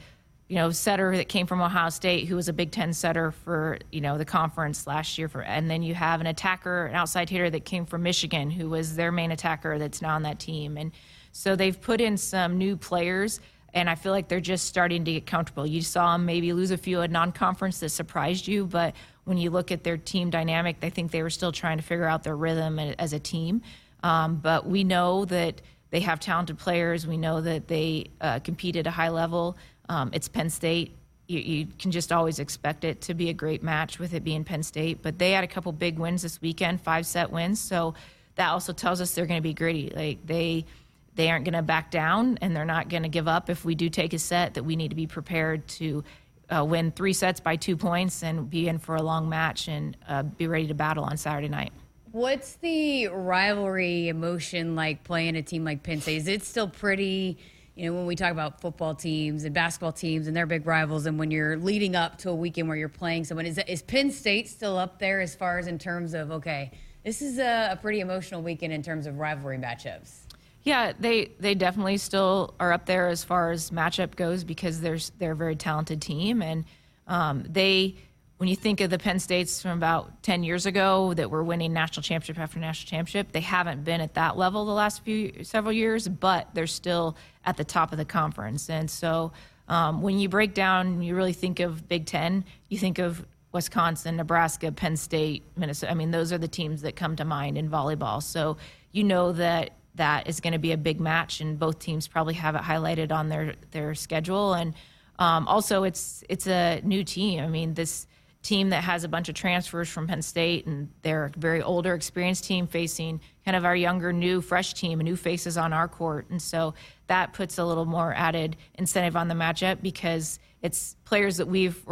you 0.54 0.60
know, 0.60 0.69
setter 0.69 1.15
that 1.17 1.30
came 1.30 1.48
from 1.48 1.62
Ohio 1.62 1.89
State, 1.89 2.28
who 2.28 2.36
was 2.36 2.48
a 2.48 2.54
Big 2.54 2.69
Ten 2.69 2.93
setter 2.93 3.32
for, 3.32 3.80
you 3.91 4.02
know, 4.02 4.19
the 4.19 4.26
conference 4.26 4.86
last 4.86 5.17
year. 5.17 5.28
For 5.28 5.41
and 5.41 5.67
then 5.67 5.82
you 5.82 5.96
have 5.96 6.22
an 6.22 6.28
attacker, 6.28 6.86
an 6.86 6.93
outside 6.93 7.30
hitter 7.30 7.50
that 7.50 7.65
came 7.65 7.88
from 7.88 8.04
Michigan, 8.04 8.52
who 8.52 8.69
was 8.69 8.96
their 8.96 9.12
main 9.12 9.32
attacker 9.32 9.80
that's 9.80 10.00
now 10.00 10.15
on 10.15 10.22
that 10.24 10.39
team. 10.39 10.78
And 10.78 10.91
so 11.32 11.56
they've 11.56 11.80
put 11.80 12.02
in 12.02 12.17
some 12.17 12.58
new 12.60 12.78
players, 12.78 13.39
and 13.74 13.90
I 13.90 13.96
feel 13.96 14.12
like 14.12 14.28
they're 14.28 14.40
just 14.40 14.66
starting 14.66 15.04
to 15.06 15.14
get 15.14 15.26
comfortable. 15.26 15.66
You 15.66 15.82
saw 15.82 16.14
them 16.14 16.26
maybe 16.26 16.54
lose 16.54 16.72
a 16.72 16.78
few 16.78 17.02
at 17.02 17.12
non-conference 17.12 17.80
that 17.80 17.90
surprised 17.90 18.48
you, 18.48 18.66
but 18.66 18.96
when 19.24 19.38
you 19.38 19.50
look 19.50 19.72
at 19.72 19.84
their 19.84 19.98
team 19.98 20.30
dynamic, 20.30 20.78
I 20.82 20.90
think 20.90 21.12
they 21.12 21.24
were 21.24 21.30
still 21.30 21.52
trying 21.52 21.78
to 21.78 21.84
figure 21.84 22.06
out 22.06 22.24
their 22.24 22.36
rhythm 22.36 22.78
as 22.78 23.14
a 23.14 23.20
team. 23.20 23.62
Um, 24.04 24.36
but 24.36 24.66
we 24.68 24.84
know 24.84 25.26
that 25.26 25.62
they 25.90 26.02
have 26.02 26.20
talented 26.20 26.58
players. 26.58 27.08
We 27.08 27.18
know 27.18 27.42
that 27.42 27.68
they 27.68 28.08
uh, 28.20 28.40
compete 28.40 28.76
at 28.76 28.86
a 28.86 28.92
high 28.92 29.10
level. 29.10 29.58
Um, 29.90 30.12
it's 30.14 30.28
Penn 30.28 30.50
State. 30.50 30.96
You, 31.28 31.40
you, 31.40 31.68
can 31.80 31.92
just 31.92 32.12
always 32.12 32.40
expect 32.40 32.84
it 32.84 33.00
to 33.02 33.14
be 33.14 33.30
a 33.30 33.34
great 33.34 33.64
match 33.64 33.98
with 33.98 34.14
it 34.14 34.24
being 34.24 34.44
Penn 34.44 34.62
State. 34.62 35.02
But 35.02 35.20
they 35.20 35.32
had 35.32 35.44
a 35.44 35.48
couple 35.48 35.72
big 35.72 35.98
wins 35.98 36.24
this 36.24 36.42
weekend, 36.42 36.82
five 36.82 37.06
set 37.06 37.32
wins. 37.32 37.60
So 37.60 37.94
that 38.36 38.50
also 38.50 38.74
tells 38.74 39.00
us 39.02 39.14
they're 39.14 39.26
going 39.26 39.38
to 39.38 39.44
be 39.44 39.54
gritty. 39.54 39.92
Like 39.96 40.26
they 40.26 40.66
they 41.15 41.30
aren't 41.30 41.45
going 41.45 41.54
to 41.54 41.62
back 41.62 41.91
down 41.91 42.38
and 42.41 42.56
they're 42.56 42.65
not 42.65 42.89
going 42.89 43.04
to 43.04 43.10
give 43.10 43.28
up 43.28 43.49
if 43.49 43.63
we 43.63 43.76
do 43.76 43.89
take 43.89 44.13
a 44.13 44.19
set. 44.19 44.56
That 44.56 44.63
we 44.63 44.76
need 44.76 44.89
to 44.89 44.95
be 44.95 45.08
prepared 45.08 45.67
to 45.69 46.04
uh, 46.49 46.65
win 46.65 46.91
three 46.91 47.13
sets 47.13 47.39
by 47.39 47.56
two 47.56 47.78
points 47.78 48.23
and 48.23 48.49
be 48.49 48.67
in 48.67 48.80
for 48.80 48.95
a 48.95 49.02
long 49.02 49.30
match 49.30 49.67
and 49.67 49.97
uh, 50.08 50.23
be 50.23 50.47
ready 50.47 50.67
to 50.67 50.73
battle 50.73 51.04
on 51.04 51.17
Saturday 51.17 51.49
night. 51.49 51.71
What's 52.12 52.56
the 52.58 53.08
rivalry 53.08 54.08
emotion 54.08 54.76
like 54.76 55.04
playing 55.04 55.36
a 55.36 55.41
team 55.41 55.63
like 55.63 55.82
Penn 55.82 56.02
State? 56.02 56.17
Is 56.17 56.28
it 56.28 56.43
still 56.43 56.67
pretty? 56.67 57.39
you 57.76 57.88
know, 57.88 57.95
when 57.95 58.06
we 58.06 58.15
talk 58.15 58.32
about 58.32 58.62
football 58.62 58.93
teams 58.93 59.45
and 59.45 59.54
basketball 59.54 59.91
teams 59.91 60.28
and 60.28 60.38
their 60.38 60.45
big 60.45 60.67
rivals, 60.67 61.06
and 61.06 61.17
when 61.17 61.32
you're 61.32 61.58
leading 61.58 61.95
up 61.95 62.19
to 62.19 62.30
a 62.30 62.36
weekend 62.36 62.67
where 62.67 62.78
you're 62.78 62.88
playing 62.89 63.23
someone, 63.23 63.45
is, 63.45 63.58
is 63.67 63.82
Penn 63.82 64.12
State 64.12 64.47
still 64.47 64.78
up 64.78 64.99
there 64.99 65.21
as 65.21 65.34
far 65.34 65.58
as 65.58 65.67
in 65.67 65.80
terms 65.80 66.13
of, 66.13 66.32
okay, 66.32 66.71
this 67.04 67.21
is 67.21 67.39
a, 67.39 67.69
a 67.71 67.76
pretty 67.76 67.99
emotional 67.99 68.43
weekend 68.43 68.73
in 68.73 68.84
terms 68.84 69.08
of 69.08 69.17
rivalry 69.17 69.58
matchups? 69.58 70.23
Yeah, 70.63 70.93
they, 70.97 71.32
they 71.39 71.56
definitely 71.56 71.97
still 71.97 72.54
are 72.60 72.71
up 72.71 72.86
there 72.86 73.10
as 73.10 73.23
far 73.23 73.52
as 73.52 73.69
matchup 73.69 74.15
goes 74.15 74.43
because 74.43 74.80
there's, 74.80 75.12
they're 75.19 75.34
a 75.34 75.36
very 75.36 75.58
talented 75.58 76.02
team. 76.02 76.41
And 76.41 76.63
um, 77.06 77.43
they, 77.49 77.95
when 78.38 78.47
you 78.47 78.56
think 78.56 78.80
of 78.80 78.89
the 78.89 78.97
Penn 78.97 79.19
States 79.19 79.62
from 79.62 79.71
about 79.71 80.23
10 80.23 80.43
years 80.43 80.65
ago 80.65 81.13
that 81.15 81.30
were 81.30 81.43
winning 81.43 81.73
national 81.73 82.04
championship 82.04 82.41
after 82.41 82.60
national 82.60 82.89
championship, 82.89 83.34
they 83.34 83.41
haven't 83.41 83.84
been 83.84 83.99
at 83.99 84.13
that 84.13 84.38
level 84.38 84.65
the 84.65 84.71
last 84.71 85.04
few 85.04 85.43
several 85.43 85.73
years, 85.73 86.08
but 86.08 86.47
they're 86.54 86.65
still 86.65 87.17
at 87.45 87.58
the 87.58 87.65
top 87.65 87.91
of 87.91 87.97
the 87.97 88.06
conference. 88.06 88.69
And 88.69 88.89
so 88.89 89.34
um, 89.67 90.02
when 90.02 90.17
you 90.17 90.30
break 90.30 90.54
down, 90.54 91.02
you 91.02 91.15
really 91.15 91.34
think 91.34 91.60
of 91.60 91.89
Big 91.89 92.06
Ten, 92.06 92.45
you 92.69 92.78
think 92.78 92.99
of 92.99 93.26
Wisconsin, 93.52 94.15
Nebraska, 94.15 94.71
Penn 94.71 94.97
State, 94.97 95.43
Minnesota. 95.56 95.91
I 95.91 95.95
mean, 95.95 96.12
those 96.12 96.34
are 96.34 96.38
the 96.38 96.47
teams 96.47 96.82
that 96.82 96.95
come 96.95 97.15
to 97.17 97.26
mind 97.26 97.58
in 97.58 97.69
volleyball. 97.69 98.21
So 98.23 98.58
you 98.91 99.04
know 99.04 99.32
that 99.34 99.73
that 99.95 100.27
is 100.27 100.39
going 100.39 100.53
to 100.53 100.60
be 100.60 100.71
a 100.71 100.77
big 100.77 100.99
match, 100.99 101.41
and 101.41 101.60
both 101.60 101.79
teams 101.79 102.08
probably 102.08 102.34
have 102.36 102.56
it 102.56 102.62
highlighted 102.62 103.12
on 103.12 103.29
their 103.29 103.56
their 103.71 103.95
schedule. 103.95 104.53
And 104.53 104.73
um, 105.19 105.47
also, 105.47 105.84
it's 105.84 106.23
it's 106.29 106.47
a 106.47 106.82
new 106.84 107.03
team. 107.03 107.43
I 107.43 107.47
mean, 107.47 107.73
this 107.73 108.08
team 108.41 108.69
that 108.71 108.84
has 108.84 109.06
a 109.06 109.08
bunch 109.08 109.29
of 109.29 109.36
transfers 109.36 109.89
from 109.89 110.06
Penn 110.06 110.21
State, 110.21 110.65
and 110.65 110.89
they're 111.01 111.25
a 111.25 111.39
very 111.39 111.62
older, 111.62 111.93
experienced 111.93 112.43
team 112.43 112.67
facing 112.67 113.21
kind 113.45 113.56
of 113.56 113.63
our 113.63 113.75
younger, 113.75 114.12
new, 114.12 114.41
fresh 114.41 114.73
team, 114.73 114.99
new 114.99 115.15
faces 115.15 115.58
on 115.58 115.71
our 115.71 115.88
court, 115.88 116.29
and 116.29 116.41
so 116.41 116.73
that 117.08 117.34
puts 117.34 117.58
a 117.58 117.65
little 117.65 117.86
more 117.86 118.13
added 118.13 118.58
incentive 118.75 119.15
on 119.15 119.27
the 119.29 119.36
matchup 119.36 119.82
because 119.82 120.39
it's 120.62 120.95
players 121.06 121.38
that 121.38 121.47
we've 121.47 121.86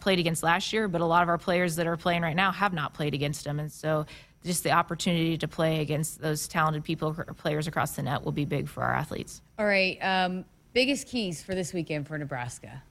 played 0.00 0.18
against 0.18 0.42
last 0.42 0.72
year, 0.72 0.88
but 0.88 1.00
a 1.00 1.06
lot 1.06 1.22
of 1.22 1.28
our 1.28 1.38
players 1.38 1.76
that 1.76 1.86
are 1.86 1.96
playing 1.96 2.22
right 2.22 2.36
now 2.36 2.52
have 2.52 2.72
not 2.72 2.94
played 2.94 3.12
against 3.12 3.44
them, 3.44 3.60
and 3.60 3.70
so 3.70 4.06
just 4.44 4.62
the 4.62 4.70
opportunity 4.70 5.38
to 5.38 5.48
play 5.48 5.80
against 5.80 6.20
those 6.20 6.46
talented 6.46 6.84
people 6.84 7.12
players 7.36 7.66
across 7.66 7.96
the 7.96 8.02
net 8.02 8.24
will 8.24 8.32
be 8.32 8.44
big 8.44 8.68
for 8.68 8.82
our 8.82 8.92
athletes. 8.92 9.40
All 9.58 9.66
right, 9.66 9.98
um, 10.02 10.44
biggest 10.72 11.08
keys 11.08 11.42
for 11.42 11.54
this 11.54 11.72
weekend 11.72 12.06
for 12.06 12.18
Nebraska. 12.18 12.82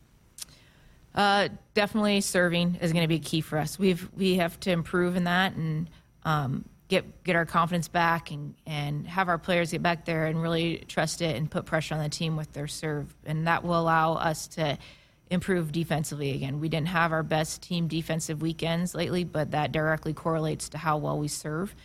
Uh, 1.16 1.50
definitely 1.76 2.22
serving 2.22 2.76
is 2.82 2.92
going 2.92 3.04
to 3.04 3.08
be 3.08 3.20
key 3.20 3.42
for 3.42 3.58
us. 3.58 3.78
We've 3.78 4.10
we 4.16 4.36
have 4.36 4.60
to 4.62 4.72
improve 4.72 5.16
in 5.16 5.26
that 5.26 5.54
and 5.54 5.90
um, 6.24 6.66
get 6.88 7.24
get 7.24 7.36
our 7.36 7.46
confidence 7.46 7.88
back 7.88 8.32
and 8.32 8.56
and 8.66 9.08
have 9.08 9.30
our 9.30 9.38
players 9.38 9.72
get 9.72 9.84
back 9.84 10.06
there 10.06 10.26
and 10.26 10.42
really 10.42 10.84
trust 10.88 11.22
it 11.22 11.36
and 11.36 11.50
put 11.50 11.66
pressure 11.66 11.94
on 11.94 12.02
the 12.02 12.10
team 12.10 12.36
with 12.36 12.52
their 12.54 12.68
serve, 12.68 13.16
and 13.26 13.46
that 13.46 13.64
will 13.64 13.80
allow 13.80 14.14
us 14.14 14.48
to 14.48 14.78
improve 15.30 15.72
defensively 15.72 16.32
again. 16.32 16.60
We 16.60 16.70
didn't 16.70 16.90
have 16.90 17.12
our 17.12 17.24
best 17.24 17.62
team 17.62 17.88
defensive 17.88 18.42
weekends 18.42 18.94
lately, 18.94 19.24
but 19.24 19.52
that 19.52 19.72
directly 19.72 20.14
correlates 20.14 20.70
to 20.70 20.78
how 20.78 20.98
well 20.98 21.18
we 21.18 21.28
serve. 21.28 21.76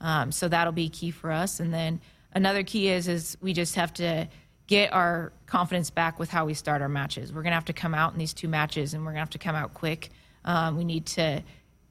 Um, 0.00 0.32
so 0.32 0.48
that'll 0.48 0.72
be 0.72 0.88
key 0.88 1.10
for 1.10 1.30
us. 1.30 1.60
And 1.60 1.72
then 1.72 2.00
another 2.32 2.62
key 2.62 2.88
is 2.88 3.08
is 3.08 3.36
we 3.40 3.52
just 3.52 3.74
have 3.76 3.94
to 3.94 4.28
get 4.66 4.92
our 4.92 5.32
confidence 5.46 5.90
back 5.90 6.18
with 6.18 6.28
how 6.28 6.44
we 6.44 6.54
start 6.54 6.82
our 6.82 6.88
matches. 6.88 7.32
We're 7.32 7.42
to 7.44 7.50
have 7.52 7.66
to 7.66 7.72
come 7.72 7.94
out 7.94 8.12
in 8.12 8.18
these 8.18 8.34
two 8.34 8.48
matches, 8.48 8.94
and 8.94 9.04
we're 9.04 9.12
to 9.12 9.18
have 9.20 9.30
to 9.30 9.38
come 9.38 9.54
out 9.54 9.74
quick. 9.74 10.10
Um, 10.44 10.76
we 10.76 10.84
need 10.84 11.06
to 11.06 11.42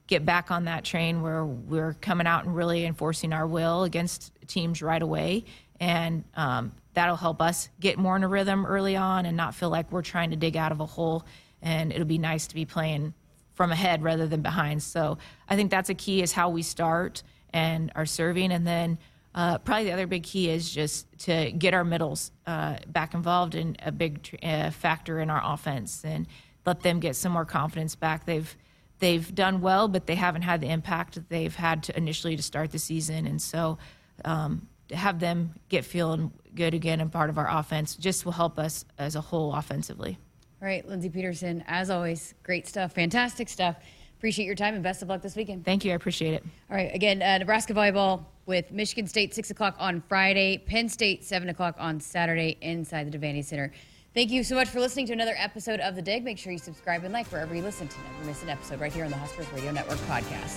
get 0.06 0.24
back 0.24 0.50
on 0.50 0.66
that 0.66 0.84
train 0.84 1.20
where 1.22 1.44
we're 1.44 1.94
coming 1.94 2.26
out 2.26 2.44
and 2.44 2.54
really 2.54 2.84
enforcing 2.84 3.32
our 3.32 3.46
will 3.46 3.82
against 3.82 4.32
teams 4.46 4.82
right 4.82 5.02
away. 5.02 5.44
And 5.80 6.24
um, 6.34 6.72
that'll 6.94 7.16
help 7.16 7.42
us 7.42 7.68
get 7.80 7.98
more 7.98 8.16
in 8.16 8.24
a 8.24 8.28
rhythm 8.28 8.64
early 8.66 8.96
on 8.96 9.26
and 9.26 9.36
not 9.36 9.54
feel 9.54 9.70
like 9.70 9.92
we're 9.92 10.02
trying 10.02 10.30
to 10.30 10.36
dig 10.36 10.56
out 10.56 10.72
of 10.72 10.80
a 10.80 10.86
hole. 10.86 11.24
And 11.62 11.92
it'll 11.92 12.06
be 12.06 12.18
nice 12.18 12.46
to 12.48 12.54
be 12.54 12.64
playing 12.64 13.14
from 13.54 13.72
ahead 13.72 14.02
rather 14.02 14.26
than 14.26 14.42
behind. 14.42 14.82
So 14.82 15.18
I 15.48 15.56
think 15.56 15.70
that's 15.70 15.88
a 15.88 15.94
key 15.94 16.22
is 16.22 16.32
how 16.32 16.50
we 16.50 16.62
start 16.62 17.22
and 17.52 17.90
are 17.94 18.06
serving. 18.06 18.52
And 18.52 18.66
then 18.66 18.98
uh, 19.34 19.58
probably 19.58 19.84
the 19.84 19.92
other 19.92 20.06
big 20.06 20.22
key 20.22 20.50
is 20.50 20.70
just 20.70 21.06
to 21.20 21.52
get 21.52 21.74
our 21.74 21.84
middles 21.84 22.32
uh, 22.46 22.76
back 22.86 23.14
involved 23.14 23.54
in 23.54 23.76
a 23.82 23.92
big 23.92 24.38
uh, 24.42 24.70
factor 24.70 25.20
in 25.20 25.30
our 25.30 25.42
offense 25.44 26.04
and 26.04 26.26
let 26.64 26.80
them 26.80 27.00
get 27.00 27.16
some 27.16 27.32
more 27.32 27.44
confidence 27.44 27.94
back. 27.94 28.24
They've 28.24 28.56
they've 28.98 29.34
done 29.34 29.60
well, 29.60 29.88
but 29.88 30.06
they 30.06 30.14
haven't 30.14 30.42
had 30.42 30.62
the 30.62 30.68
impact 30.68 31.14
that 31.14 31.28
they've 31.28 31.54
had 31.54 31.82
to 31.84 31.96
initially 31.96 32.34
to 32.36 32.42
start 32.42 32.72
the 32.72 32.78
season. 32.78 33.26
And 33.26 33.40
so 33.40 33.76
um, 34.24 34.68
have 34.90 35.18
them 35.18 35.54
get 35.68 35.84
feeling 35.84 36.32
good 36.54 36.74
again 36.74 37.00
and 37.00 37.12
part 37.12 37.30
of 37.30 37.38
our 37.38 37.48
offense 37.48 37.96
just 37.96 38.24
will 38.24 38.32
help 38.32 38.58
us 38.58 38.84
as 38.98 39.16
a 39.16 39.20
whole 39.20 39.54
offensively. 39.54 40.18
All 40.62 40.68
right, 40.68 40.86
Lindsay 40.88 41.10
Peterson, 41.10 41.62
as 41.66 41.90
always, 41.90 42.34
great 42.42 42.66
stuff, 42.66 42.92
fantastic 42.92 43.48
stuff. 43.48 43.76
Appreciate 44.16 44.46
your 44.46 44.54
time 44.54 44.74
and 44.74 44.82
best 44.82 45.02
of 45.02 45.08
luck 45.08 45.20
this 45.20 45.36
weekend. 45.36 45.64
Thank 45.64 45.84
you. 45.84 45.92
I 45.92 45.94
appreciate 45.94 46.32
it. 46.32 46.42
All 46.70 46.76
right. 46.76 46.92
Again, 46.94 47.22
uh, 47.22 47.36
Nebraska 47.38 47.74
volleyball 47.74 48.24
with 48.46 48.72
Michigan 48.72 49.06
State, 49.06 49.34
6 49.34 49.50
o'clock 49.50 49.76
on 49.78 50.00
Friday, 50.08 50.56
Penn 50.56 50.88
State, 50.88 51.22
7 51.22 51.50
o'clock 51.50 51.76
on 51.78 52.00
Saturday 52.00 52.56
inside 52.62 53.10
the 53.10 53.18
Devaney 53.18 53.44
Center. 53.44 53.72
Thank 54.14 54.30
you 54.30 54.42
so 54.42 54.54
much 54.54 54.68
for 54.68 54.80
listening 54.80 55.06
to 55.08 55.12
another 55.12 55.34
episode 55.36 55.80
of 55.80 55.94
The 55.94 56.00
Dig. 56.00 56.24
Make 56.24 56.38
sure 56.38 56.50
you 56.50 56.58
subscribe 56.58 57.04
and 57.04 57.12
like 57.12 57.26
wherever 57.26 57.54
you 57.54 57.60
listen 57.60 57.86
to 57.86 57.96
never 58.00 58.24
miss 58.24 58.42
an 58.42 58.48
episode 58.48 58.80
right 58.80 58.92
here 58.92 59.04
on 59.04 59.10
the 59.10 59.16
Huskers 59.18 59.46
Radio 59.52 59.72
Network 59.72 59.98
podcast. 59.98 60.56